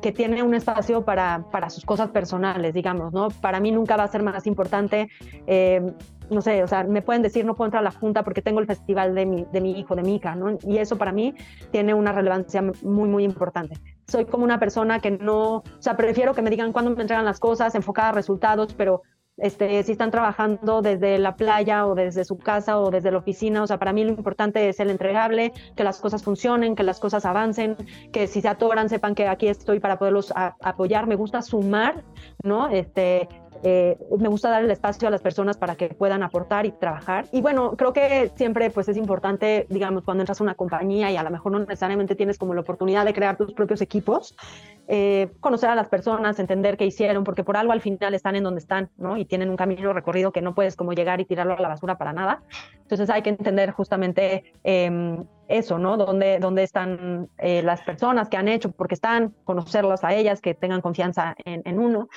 que 0.00 0.12
tiene 0.12 0.42
un 0.42 0.54
espacio 0.54 1.04
para, 1.04 1.44
para 1.50 1.70
sus 1.70 1.84
cosas 1.84 2.10
personales, 2.10 2.74
digamos, 2.74 3.12
¿no? 3.12 3.28
Para 3.28 3.60
mí 3.60 3.70
nunca 3.70 3.96
va 3.96 4.04
a 4.04 4.08
ser 4.08 4.22
más 4.22 4.46
importante, 4.46 5.08
eh, 5.46 5.82
no 6.30 6.40
sé, 6.40 6.62
o 6.62 6.68
sea, 6.68 6.84
me 6.84 7.02
pueden 7.02 7.22
decir 7.22 7.44
no 7.44 7.54
puedo 7.54 7.66
entrar 7.66 7.82
a 7.82 7.84
la 7.84 7.92
junta 7.92 8.22
porque 8.22 8.42
tengo 8.42 8.60
el 8.60 8.66
festival 8.66 9.14
de 9.14 9.26
mi, 9.26 9.44
de 9.52 9.60
mi 9.60 9.78
hijo, 9.78 9.94
de 9.94 10.02
mi 10.02 10.16
hija, 10.16 10.34
¿no? 10.34 10.58
Y 10.62 10.78
eso 10.78 10.96
para 10.96 11.12
mí 11.12 11.34
tiene 11.70 11.94
una 11.94 12.12
relevancia 12.12 12.62
muy, 12.82 13.08
muy 13.08 13.24
importante. 13.24 13.76
Soy 14.08 14.24
como 14.24 14.44
una 14.44 14.58
persona 14.58 15.00
que 15.00 15.10
no, 15.10 15.56
o 15.56 15.64
sea, 15.78 15.96
prefiero 15.96 16.34
que 16.34 16.42
me 16.42 16.50
digan 16.50 16.72
cuándo 16.72 16.90
me 16.90 17.02
entregan 17.02 17.24
las 17.24 17.38
cosas, 17.38 17.74
enfocada 17.74 18.10
a 18.10 18.12
resultados, 18.12 18.74
pero 18.74 19.02
este, 19.36 19.82
si 19.82 19.92
están 19.92 20.10
trabajando 20.10 20.82
desde 20.82 21.18
la 21.18 21.36
playa 21.36 21.86
o 21.86 21.94
desde 21.94 22.24
su 22.24 22.36
casa 22.36 22.78
o 22.78 22.90
desde 22.90 23.10
la 23.10 23.18
oficina. 23.18 23.62
O 23.62 23.66
sea, 23.66 23.78
para 23.78 23.92
mí 23.92 24.04
lo 24.04 24.10
importante 24.10 24.68
es 24.68 24.80
el 24.80 24.90
entregable, 24.90 25.52
que 25.76 25.84
las 25.84 26.00
cosas 26.00 26.22
funcionen, 26.22 26.74
que 26.74 26.82
las 26.82 27.00
cosas 27.00 27.24
avancen, 27.24 27.76
que 28.12 28.26
si 28.26 28.40
se 28.40 28.48
atoran 28.48 28.88
sepan 28.88 29.14
que 29.14 29.28
aquí 29.28 29.48
estoy 29.48 29.80
para 29.80 29.98
poderlos 29.98 30.32
apoyar. 30.36 31.06
Me 31.06 31.16
gusta 31.16 31.42
sumar, 31.42 32.04
¿no? 32.42 32.68
Este, 32.68 33.28
eh, 33.62 33.96
me 34.18 34.28
gusta 34.28 34.50
dar 34.50 34.64
el 34.64 34.70
espacio 34.70 35.06
a 35.06 35.10
las 35.10 35.20
personas 35.20 35.56
para 35.56 35.76
que 35.76 35.88
puedan 35.88 36.22
aportar 36.22 36.66
y 36.66 36.72
trabajar. 36.72 37.26
Y 37.32 37.40
bueno, 37.40 37.76
creo 37.76 37.92
que 37.92 38.30
siempre 38.34 38.70
pues 38.70 38.88
es 38.88 38.96
importante, 38.96 39.66
digamos, 39.68 40.04
cuando 40.04 40.22
entras 40.22 40.40
a 40.40 40.44
una 40.44 40.54
compañía 40.54 41.10
y 41.10 41.16
a 41.16 41.22
lo 41.22 41.30
mejor 41.30 41.52
no 41.52 41.58
necesariamente 41.60 42.14
tienes 42.14 42.38
como 42.38 42.54
la 42.54 42.62
oportunidad 42.62 43.04
de 43.04 43.14
crear 43.14 43.36
tus 43.36 43.52
propios 43.52 43.80
equipos, 43.80 44.34
eh, 44.88 45.30
conocer 45.40 45.70
a 45.70 45.74
las 45.74 45.88
personas, 45.88 46.38
entender 46.38 46.76
qué 46.76 46.86
hicieron, 46.86 47.22
porque 47.22 47.44
por 47.44 47.56
algo 47.56 47.72
al 47.72 47.80
final 47.80 48.14
están 48.14 48.34
en 48.34 48.42
donde 48.42 48.60
están, 48.60 48.90
¿no? 48.96 49.16
Y 49.16 49.24
tienen 49.24 49.48
un 49.48 49.56
camino 49.56 49.92
recorrido 49.92 50.32
que 50.32 50.42
no 50.42 50.54
puedes 50.54 50.74
como 50.74 50.92
llegar 50.92 51.20
y 51.20 51.24
tirarlo 51.24 51.54
a 51.54 51.60
la 51.60 51.68
basura 51.68 51.98
para 51.98 52.12
nada. 52.12 52.42
Entonces 52.82 53.08
hay 53.10 53.22
que 53.22 53.30
entender 53.30 53.70
justamente 53.70 54.52
eh, 54.64 55.16
eso, 55.48 55.78
¿no? 55.78 55.96
Dónde, 55.96 56.38
dónde 56.40 56.64
están 56.64 57.28
eh, 57.38 57.62
las 57.62 57.82
personas 57.82 58.28
que 58.28 58.36
han 58.36 58.48
hecho, 58.48 58.72
porque 58.72 58.94
están, 58.94 59.34
conocerlas 59.44 60.02
a 60.02 60.14
ellas, 60.14 60.40
que 60.40 60.54
tengan 60.54 60.80
confianza 60.80 61.34
en 61.44 61.78
uno 61.78 62.08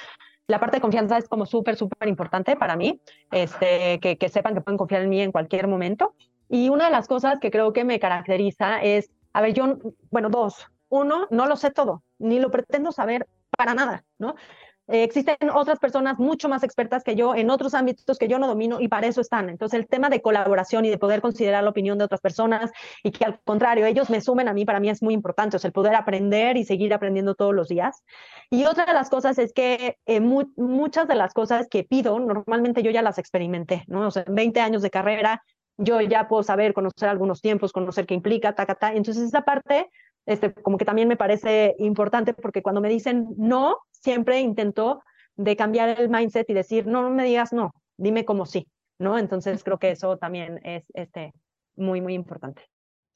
la 0.47 0.60
parte 0.60 0.77
de 0.77 0.81
confianza 0.81 1.17
es 1.17 1.27
como 1.27 1.45
súper, 1.45 1.75
súper 1.75 2.08
importante 2.08 2.55
para 2.55 2.75
mí, 2.75 3.01
este, 3.31 3.99
que, 3.99 4.17
que 4.17 4.29
sepan 4.29 4.53
que 4.53 4.62
pueden 4.62 4.77
confiar 4.77 5.01
en 5.01 5.10
mí 5.10 5.21
en 5.21 5.31
cualquier 5.31 5.67
momento. 5.67 6.13
Y 6.49 6.69
una 6.69 6.86
de 6.86 6.91
las 6.91 7.08
cosas 7.08 7.39
que 7.39 7.51
creo 7.51 7.73
que 7.73 7.84
me 7.84 7.99
caracteriza 7.99 8.81
es, 8.81 9.10
a 9.34 9.41
ver, 9.41 9.53
yo, 9.53 9.77
bueno, 10.12 10.29
dos. 10.29 10.67
Uno, 10.89 11.27
no 11.31 11.47
lo 11.47 11.55
sé 11.55 11.71
todo, 11.71 12.03
ni 12.19 12.39
lo 12.39 12.51
pretendo 12.51 12.91
saber 12.91 13.27
para 13.58 13.73
nada, 13.73 14.05
¿no? 14.19 14.36
Eh, 14.87 15.03
existen 15.03 15.35
otras 15.53 15.79
personas 15.79 16.19
mucho 16.19 16.47
más 16.47 16.63
expertas 16.63 17.03
que 17.03 17.15
yo 17.15 17.33
en 17.33 17.49
otros 17.49 17.73
ámbitos 17.73 18.17
que 18.17 18.27
yo 18.27 18.37
no 18.37 18.47
domino 18.47 18.79
y 18.79 18.87
para 18.87 19.07
eso 19.07 19.21
están. 19.21 19.49
Entonces, 19.49 19.79
el 19.79 19.87
tema 19.87 20.09
de 20.09 20.21
colaboración 20.21 20.85
y 20.85 20.89
de 20.89 20.97
poder 20.97 21.21
considerar 21.21 21.63
la 21.63 21.71
opinión 21.71 21.97
de 21.97 22.05
otras 22.05 22.21
personas 22.21 22.71
y 23.03 23.11
que 23.11 23.25
al 23.25 23.39
contrario, 23.43 23.85
ellos 23.85 24.09
me 24.09 24.21
sumen 24.21 24.47
a 24.47 24.53
mí, 24.53 24.65
para 24.65 24.79
mí 24.79 24.89
es 24.89 25.01
muy 25.01 25.13
importante, 25.13 25.57
o 25.57 25.59
sea, 25.59 25.67
el 25.67 25.73
poder 25.73 25.95
aprender 25.95 26.57
y 26.57 26.65
seguir 26.65 26.93
aprendiendo 26.93 27.35
todos 27.35 27.53
los 27.53 27.67
días. 27.67 28.03
Y 28.49 28.65
otra 28.65 28.85
de 28.85 28.93
las 28.93 29.09
cosas 29.09 29.39
es 29.39 29.53
que 29.53 29.97
eh, 30.05 30.19
muchas 30.19 31.07
de 31.07 31.15
las 31.15 31.33
cosas 31.33 31.67
que 31.69 31.83
pido, 31.83 32.19
normalmente 32.19 32.83
yo 32.83 32.91
ya 32.91 33.01
las 33.01 33.17
experimenté, 33.17 33.83
¿no? 33.87 34.07
O 34.07 34.11
sea, 34.11 34.23
en 34.27 34.35
20 34.35 34.59
años 34.59 34.81
de 34.81 34.91
carrera, 34.91 35.43
yo 35.77 35.99
ya 36.01 36.27
puedo 36.27 36.43
saber, 36.43 36.73
conocer 36.73 37.09
algunos 37.09 37.41
tiempos, 37.41 37.73
conocer 37.73 38.05
qué 38.05 38.13
implica, 38.13 38.53
ta, 38.53 38.65
ta, 38.65 38.75
ta. 38.75 38.93
Entonces, 38.93 39.23
esa 39.23 39.41
parte 39.41 39.89
este, 40.25 40.53
como 40.53 40.77
que 40.77 40.85
también 40.85 41.07
me 41.07 41.17
parece 41.17 41.75
importante 41.77 42.33
porque 42.33 42.63
cuando 42.63 42.81
me 42.81 42.89
dicen 42.89 43.27
no, 43.37 43.77
siempre 44.05 44.39
intento 44.39 45.03
de 45.35 45.55
cambiar 45.55 45.99
el 45.99 46.09
mindset 46.09 46.47
y 46.49 46.53
decir, 46.53 46.85
no, 46.85 47.01
no 47.01 47.09
me 47.09 47.23
digas 47.25 47.51
no, 47.51 47.71
dime 47.97 48.23
como 48.23 48.45
sí, 48.45 48.67
¿no? 48.99 49.17
Entonces 49.17 49.63
creo 49.63 49.79
que 49.79 49.89
eso 49.89 50.17
también 50.17 50.61
es 50.63 50.85
este, 50.93 51.33
muy, 51.75 52.01
muy 52.01 52.13
importante. 52.13 52.61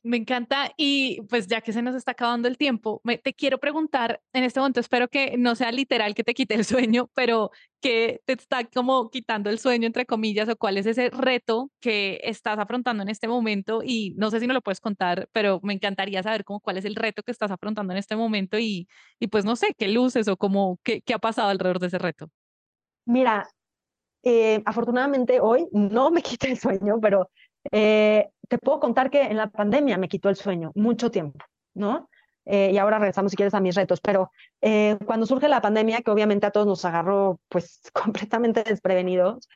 Me 0.01 0.15
encanta 0.15 0.71
y 0.77 1.21
pues 1.23 1.47
ya 1.47 1.59
que 1.59 1.73
se 1.73 1.81
nos 1.81 1.93
está 1.93 2.11
acabando 2.11 2.47
el 2.47 2.57
tiempo, 2.57 3.01
me, 3.03 3.17
te 3.17 3.33
quiero 3.33 3.57
preguntar 3.59 4.21
en 4.31 4.45
este 4.45 4.61
momento, 4.61 4.79
espero 4.79 5.09
que 5.09 5.37
no 5.37 5.55
sea 5.55 5.73
literal 5.73 6.15
que 6.15 6.23
te 6.23 6.33
quite 6.33 6.55
el 6.55 6.63
sueño, 6.93 7.09
pero 7.13 7.51
que 7.81 8.21
te 8.25 8.33
está 8.33 8.63
como 8.63 9.09
quitando 9.09 9.49
el 9.49 9.59
sueño 9.59 9.87
entre 9.87 10.05
comillas 10.05 10.47
o 10.47 10.55
cuál 10.55 10.77
es 10.77 10.85
ese 10.85 11.09
reto 11.09 11.69
que 11.81 12.21
estás 12.23 12.59
afrontando 12.59 13.03
en 13.03 13.09
este 13.09 13.27
momento 13.27 13.81
y 13.83 14.13
no 14.17 14.31
sé 14.31 14.39
si 14.39 14.47
no 14.47 14.53
lo 14.53 14.61
puedes 14.61 14.79
contar, 14.79 15.27
pero 15.33 15.59
me 15.63 15.73
encantaría 15.73 16.23
saber 16.23 16.45
cómo 16.45 16.61
cuál 16.61 16.77
es 16.77 16.85
el 16.85 16.95
reto 16.95 17.21
que 17.21 17.31
estás 17.31 17.51
afrontando 17.51 17.91
en 17.91 17.99
este 17.99 18.15
momento 18.15 18.57
y, 18.57 18.87
y 19.19 19.27
pues 19.27 19.43
no 19.43 19.57
sé, 19.57 19.75
qué 19.77 19.89
luces 19.89 20.29
o 20.29 20.37
cómo, 20.37 20.79
qué, 20.83 21.01
qué 21.01 21.13
ha 21.13 21.19
pasado 21.19 21.49
alrededor 21.49 21.79
de 21.79 21.87
ese 21.87 21.97
reto. 21.97 22.29
Mira, 23.05 23.49
eh, 24.23 24.61
afortunadamente 24.65 25.39
hoy 25.39 25.67
no 25.71 26.11
me 26.11 26.21
quita 26.23 26.47
el 26.47 26.57
sueño, 26.57 26.99
pero 27.01 27.29
eh, 27.71 28.29
te 28.47 28.57
puedo 28.57 28.79
contar 28.79 29.09
que 29.09 29.21
en 29.21 29.37
la 29.37 29.49
pandemia 29.49 29.97
me 29.97 30.09
quitó 30.09 30.29
el 30.29 30.35
sueño 30.35 30.71
mucho 30.75 31.11
tiempo, 31.11 31.39
¿no? 31.73 32.09
Eh, 32.45 32.71
y 32.73 32.77
ahora 32.79 32.97
regresamos 32.97 33.31
si 33.31 33.35
quieres 33.35 33.53
a 33.53 33.59
mis 33.59 33.75
retos, 33.75 34.01
pero 34.01 34.31
eh, 34.61 34.97
cuando 35.05 35.27
surge 35.27 35.47
la 35.47 35.61
pandemia, 35.61 36.01
que 36.01 36.09
obviamente 36.09 36.47
a 36.47 36.51
todos 36.51 36.65
nos 36.65 36.83
agarró 36.83 37.39
pues 37.47 37.81
completamente 37.93 38.63
desprevenidos, 38.63 39.47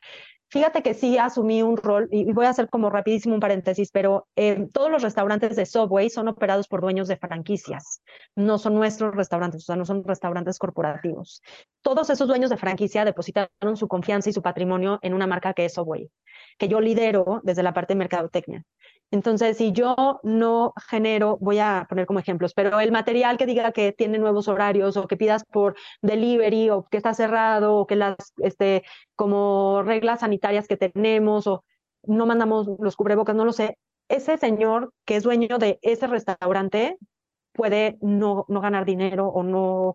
Fíjate 0.50 0.82
que 0.82 0.94
sí 0.94 1.18
asumí 1.18 1.62
un 1.62 1.76
rol, 1.76 2.08
y 2.12 2.32
voy 2.32 2.46
a 2.46 2.50
hacer 2.50 2.68
como 2.68 2.88
rapidísimo 2.88 3.34
un 3.34 3.40
paréntesis, 3.40 3.90
pero 3.90 4.28
eh, 4.36 4.68
todos 4.72 4.90
los 4.90 5.02
restaurantes 5.02 5.56
de 5.56 5.66
Subway 5.66 6.10
son 6.10 6.28
operados 6.28 6.68
por 6.68 6.80
dueños 6.80 7.08
de 7.08 7.16
franquicias, 7.16 8.02
no 8.36 8.58
son 8.58 8.74
nuestros 8.74 9.14
restaurantes, 9.16 9.62
o 9.62 9.64
sea, 9.64 9.76
no 9.76 9.84
son 9.84 10.04
restaurantes 10.04 10.58
corporativos. 10.58 11.42
Todos 11.82 12.08
esos 12.10 12.28
dueños 12.28 12.50
de 12.50 12.56
franquicia 12.56 13.04
depositaron 13.04 13.76
su 13.76 13.88
confianza 13.88 14.30
y 14.30 14.32
su 14.32 14.42
patrimonio 14.42 14.98
en 15.02 15.14
una 15.14 15.26
marca 15.26 15.54
que 15.54 15.64
es 15.64 15.74
Subway, 15.74 16.08
que 16.56 16.68
yo 16.68 16.80
lidero 16.80 17.40
desde 17.42 17.62
la 17.62 17.72
parte 17.72 17.94
de 17.94 17.98
mercadotecnia. 17.98 18.64
Entonces, 19.10 19.56
si 19.56 19.72
yo 19.72 20.20
no 20.22 20.72
genero, 20.88 21.38
voy 21.40 21.58
a 21.58 21.86
poner 21.88 22.06
como 22.06 22.18
ejemplos, 22.18 22.52
pero 22.54 22.80
el 22.80 22.90
material 22.90 23.36
que 23.36 23.46
diga 23.46 23.72
que 23.72 23.92
tiene 23.92 24.18
nuevos 24.18 24.48
horarios 24.48 24.96
o 24.96 25.06
que 25.06 25.16
pidas 25.16 25.44
por 25.44 25.76
delivery 26.02 26.70
o 26.70 26.84
que 26.84 26.96
está 26.96 27.14
cerrado 27.14 27.76
o 27.76 27.86
que 27.86 27.96
las, 27.96 28.16
este, 28.38 28.82
como 29.14 29.82
reglas 29.84 30.20
sanitarias 30.20 30.66
que 30.66 30.76
tenemos 30.76 31.46
o 31.46 31.64
no 32.02 32.26
mandamos 32.26 32.68
los 32.80 32.96
cubrebocas, 32.96 33.36
no 33.36 33.44
lo 33.44 33.52
sé, 33.52 33.78
ese 34.08 34.36
señor 34.36 34.92
que 35.04 35.16
es 35.16 35.22
dueño 35.22 35.58
de 35.58 35.78
ese 35.82 36.06
restaurante 36.06 36.96
puede 37.52 37.96
no, 38.00 38.44
no 38.48 38.60
ganar 38.60 38.84
dinero 38.84 39.28
o 39.28 39.42
no, 39.42 39.94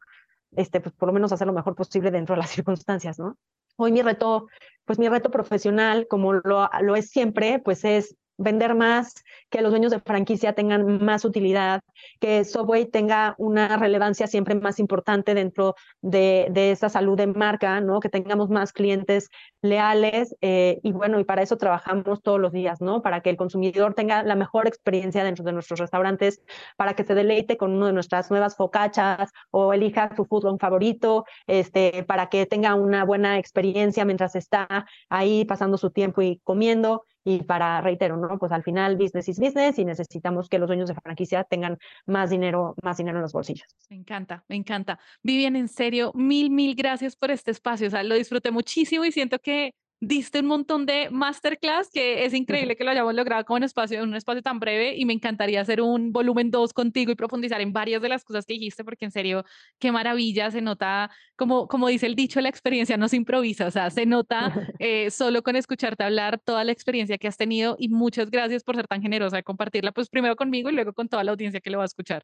este, 0.56 0.80
pues 0.80 0.96
por 0.96 1.08
lo 1.08 1.14
menos 1.14 1.32
hacer 1.32 1.46
lo 1.46 1.54
mejor 1.54 1.76
posible 1.76 2.10
dentro 2.12 2.36
de 2.36 2.42
las 2.42 2.50
circunstancias, 2.52 3.20
¿no? 3.20 3.38
Hoy 3.76 3.92
mi 3.92 4.02
reto, 4.02 4.48
pues 4.86 5.00
mi 5.00 5.08
reto 5.08 5.30
profesional, 5.32 6.08
como 6.10 6.34
lo, 6.34 6.70
lo 6.82 6.96
es 6.96 7.10
siempre, 7.10 7.60
pues 7.60 7.86
es 7.86 8.16
vender 8.40 8.74
más, 8.74 9.24
que 9.50 9.62
los 9.62 9.72
dueños 9.72 9.92
de 9.92 10.00
franquicia 10.00 10.54
tengan 10.54 11.04
más 11.04 11.26
utilidad, 11.26 11.82
que 12.20 12.44
Subway 12.46 12.86
tenga 12.86 13.36
una 13.38 13.78
relevancia 13.78 14.28
siempre 14.28 14.56
más 14.56 14.80
importante 14.80 15.34
dentro 15.34 15.76
de, 16.02 16.48
de 16.52 16.72
esa 16.72 16.90
salud 16.90 17.18
de 17.18 17.28
marca, 17.28 17.82
¿no? 17.82 18.00
Que 18.00 18.10
tengamos 18.10 18.50
más 18.50 18.72
clientes 18.72 19.30
leales 19.62 20.36
eh, 20.42 20.80
y 20.84 20.94
bueno, 20.94 21.20
y 21.20 21.26
para 21.26 21.42
eso 21.42 21.58
trabajamos 21.58 22.22
todos 22.22 22.40
los 22.40 22.54
días, 22.54 22.80
¿no? 22.82 23.02
Para 23.02 23.22
que 23.22 23.30
el 23.30 23.38
consumidor 23.38 23.94
tenga 23.94 24.24
la 24.24 24.36
mejor 24.36 24.68
experiencia 24.68 25.24
dentro 25.24 25.44
de 25.44 25.52
nuestros 25.52 25.80
restaurantes, 25.80 26.42
para 26.78 26.94
que 26.94 27.04
se 27.04 27.16
deleite 27.16 27.58
con 27.58 27.74
uno 27.74 27.88
de 27.88 27.94
nuestras 27.94 28.32
nuevas 28.32 28.56
focachas 28.56 29.32
o 29.52 29.74
elija 29.74 30.16
su 30.16 30.26
fútbol 30.26 30.58
favorito, 30.60 31.26
este, 31.46 32.04
para 32.04 32.30
que 32.30 32.46
tenga 32.46 32.76
una 32.76 33.04
buena 33.04 33.38
experiencia 33.38 34.06
mientras 34.06 34.36
está 34.36 34.86
ahí 35.10 35.44
pasando 35.44 35.78
su 35.78 35.92
tiempo 35.92 36.22
y 36.22 36.40
comiendo 36.46 37.04
y 37.30 37.44
para, 37.44 37.80
reitero, 37.82 38.18
¿no? 38.18 38.40
Pues 38.40 38.52
al 38.52 38.64
final 38.64 38.98
business 38.98 39.30
is 39.30 39.40
business 39.40 39.78
y 39.78 39.86
necesitamos 39.86 40.50
que 40.50 40.58
los 40.58 40.68
dueños 40.68 40.90
de 40.90 40.96
franquicia 40.96 41.44
tengan 41.44 41.78
más 42.08 42.32
dinero, 42.32 42.74
más 42.82 42.98
dinero 42.98 43.20
en 43.20 43.22
los 43.22 43.34
bolsillos. 43.34 43.68
Me 43.88 43.98
encanta, 43.98 44.44
me 44.48 44.56
encanta. 44.56 45.00
Vivian, 45.22 45.56
en 45.56 45.68
serio, 45.68 46.12
mil, 46.16 46.50
mil 46.50 46.74
gracias 46.74 47.16
por 47.16 47.30
este 47.30 47.52
espacio. 47.52 47.86
O 47.86 47.92
sea, 47.92 48.02
lo 48.02 48.16
disfruté 48.16 48.50
muchísimo 48.50 49.06
y 49.06 49.12
siento 49.12 49.38
que 49.38 49.76
diste 50.02 50.40
un 50.40 50.46
montón 50.46 50.86
de 50.86 51.10
masterclass 51.12 51.90
que 51.92 52.26
es 52.26 52.34
increíble 52.34 52.76
que 52.76 52.84
lo 52.84 52.92
hayamos 52.92 53.14
logrado 53.14 53.44
como 53.46 53.58
en, 53.58 53.64
espacio, 53.64 54.00
en 54.00 54.10
un 54.10 54.16
espacio 54.16 54.42
tan 54.42 54.60
breve 54.60 54.96
y 54.96 55.06
me 55.06 55.14
encantaría 55.14 55.62
hacer 55.62 55.82
un 55.82 56.12
volumen 56.12 56.52
2 56.52 56.74
contigo 56.74 57.12
y 57.12 57.16
profundizar 57.16 57.60
en 57.62 57.74
varias 57.74 58.02
de 58.02 58.10
las 58.10 58.24
cosas 58.24 58.46
que 58.46 58.54
dijiste 58.54 58.84
porque 58.84 59.06
en 59.06 59.12
serio, 59.12 59.44
qué 59.78 59.92
maravilla, 59.92 60.52
se 60.52 60.62
nota, 60.62 61.12
como, 61.36 61.68
como 61.68 61.88
dice 61.88 62.06
el 62.06 62.16
dicho, 62.16 62.40
la 62.40 62.50
experiencia 62.50 62.98
no 62.98 63.08
se 63.08 63.18
improvisa, 63.18 63.68
o 63.68 63.72
sea, 63.72 63.90
se 63.90 64.06
nota 64.06 64.54
eh, 64.80 65.12
solo 65.12 65.44
con 65.44 65.56
escucharte 65.56 66.04
hablar 66.04 66.40
toda 66.40 66.64
la 66.64 66.72
experiencia 66.72 67.18
que 67.18 67.28
has 67.28 67.38
tenido 67.38 67.76
y 67.78 67.90
muchas 67.90 68.32
gracias 68.32 68.64
por 68.64 68.76
ser 68.76 68.88
tan 68.88 69.02
generosa 69.02 69.38
de 69.38 69.44
compartirla, 69.44 69.92
pues 69.92 70.10
primero 70.10 70.36
conmigo 70.36 70.70
y 70.70 70.74
luego 70.74 70.94
con 70.94 71.10
toda 71.10 71.24
la 71.24 71.32
audiencia 71.32 71.60
que 71.60 71.70
le 71.70 71.78
va 71.78 71.84
a 71.84 71.88
escuchar. 71.88 72.24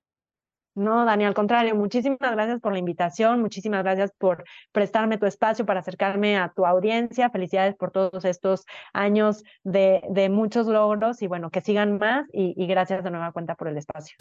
No, 0.76 1.06
Dani, 1.06 1.24
al 1.24 1.34
contrario, 1.34 1.74
muchísimas 1.74 2.20
gracias 2.20 2.60
por 2.60 2.74
la 2.74 2.80
invitación, 2.80 3.42
muchísimas 3.42 3.82
gracias 3.82 4.12
por 4.18 4.44
prestarme 4.74 5.18
tu 5.18 5.26
espacio 5.26 5.66
para 5.66 5.80
acercarme 5.80 6.38
a 6.38 6.52
tu 6.54 6.66
audiencia. 6.66 7.30
Felicidades 7.30 7.76
por 7.76 7.92
todos 7.92 8.26
estos 8.26 8.66
años 8.92 9.44
de, 9.64 10.02
muchos 10.30 10.68
logros 10.68 11.22
y 11.22 11.28
bueno, 11.28 11.50
que 11.50 11.62
sigan 11.62 11.98
más 11.98 12.26
y, 12.34 12.54
y 12.62 12.68
gracias 12.68 13.06
de 13.06 13.12
nueva 13.12 13.32
cuenta 13.32 13.56
por 13.56 13.70
el 13.70 13.78
espacio. 13.78 14.18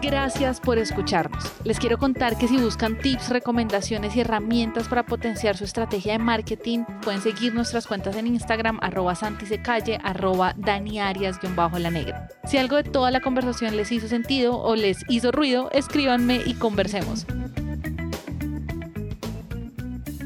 Gracias 0.00 0.60
por 0.60 0.78
escucharnos. 0.78 1.52
Les 1.64 1.78
quiero 1.80 1.98
contar 1.98 2.38
que 2.38 2.46
si 2.46 2.56
buscan 2.56 2.98
tips, 2.98 3.30
recomendaciones 3.30 4.14
y 4.14 4.20
herramientas 4.20 4.86
para 4.86 5.04
potenciar 5.04 5.56
su 5.56 5.64
estrategia 5.64 6.12
de 6.12 6.18
marketing, 6.20 6.84
pueden 7.02 7.20
seguir 7.20 7.52
nuestras 7.52 7.86
cuentas 7.86 8.14
en 8.16 8.28
Instagram, 8.28 8.78
arroba 8.80 9.16
santisecalle, 9.16 9.98
arroba 10.04 10.54
daniarias-la 10.56 11.90
negra. 11.90 12.28
Si 12.44 12.58
algo 12.58 12.76
de 12.76 12.84
toda 12.84 13.10
la 13.10 13.20
conversación 13.20 13.76
les 13.76 13.90
hizo 13.90 14.06
sentido 14.06 14.56
o 14.56 14.76
les 14.76 15.04
hizo 15.08 15.32
ruido, 15.32 15.68
escríbanme 15.72 16.42
y 16.46 16.54
conversemos. 16.54 17.26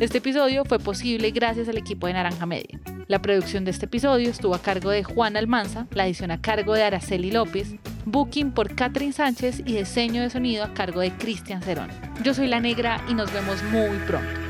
Este 0.00 0.18
episodio 0.18 0.64
fue 0.64 0.80
posible 0.80 1.30
gracias 1.30 1.68
al 1.68 1.78
equipo 1.78 2.08
de 2.08 2.12
Naranja 2.12 2.44
Media. 2.44 2.78
La 3.08 3.20
producción 3.20 3.64
de 3.64 3.70
este 3.70 3.86
episodio 3.86 4.30
estuvo 4.30 4.54
a 4.54 4.62
cargo 4.62 4.90
de 4.90 5.04
Juan 5.04 5.36
Almanza, 5.36 5.86
la 5.92 6.06
edición 6.06 6.30
a 6.30 6.40
cargo 6.40 6.74
de 6.74 6.84
Araceli 6.84 7.30
López, 7.30 7.74
booking 8.04 8.52
por 8.52 8.74
Catherine 8.74 9.12
Sánchez 9.12 9.60
y 9.60 9.76
diseño 9.76 10.22
de 10.22 10.30
sonido 10.30 10.64
a 10.64 10.74
cargo 10.74 11.00
de 11.00 11.12
Cristian 11.12 11.62
Cerón. 11.62 11.90
Yo 12.22 12.34
soy 12.34 12.48
La 12.48 12.60
Negra 12.60 13.04
y 13.08 13.14
nos 13.14 13.32
vemos 13.32 13.62
muy 13.64 13.96
pronto. 14.06 14.41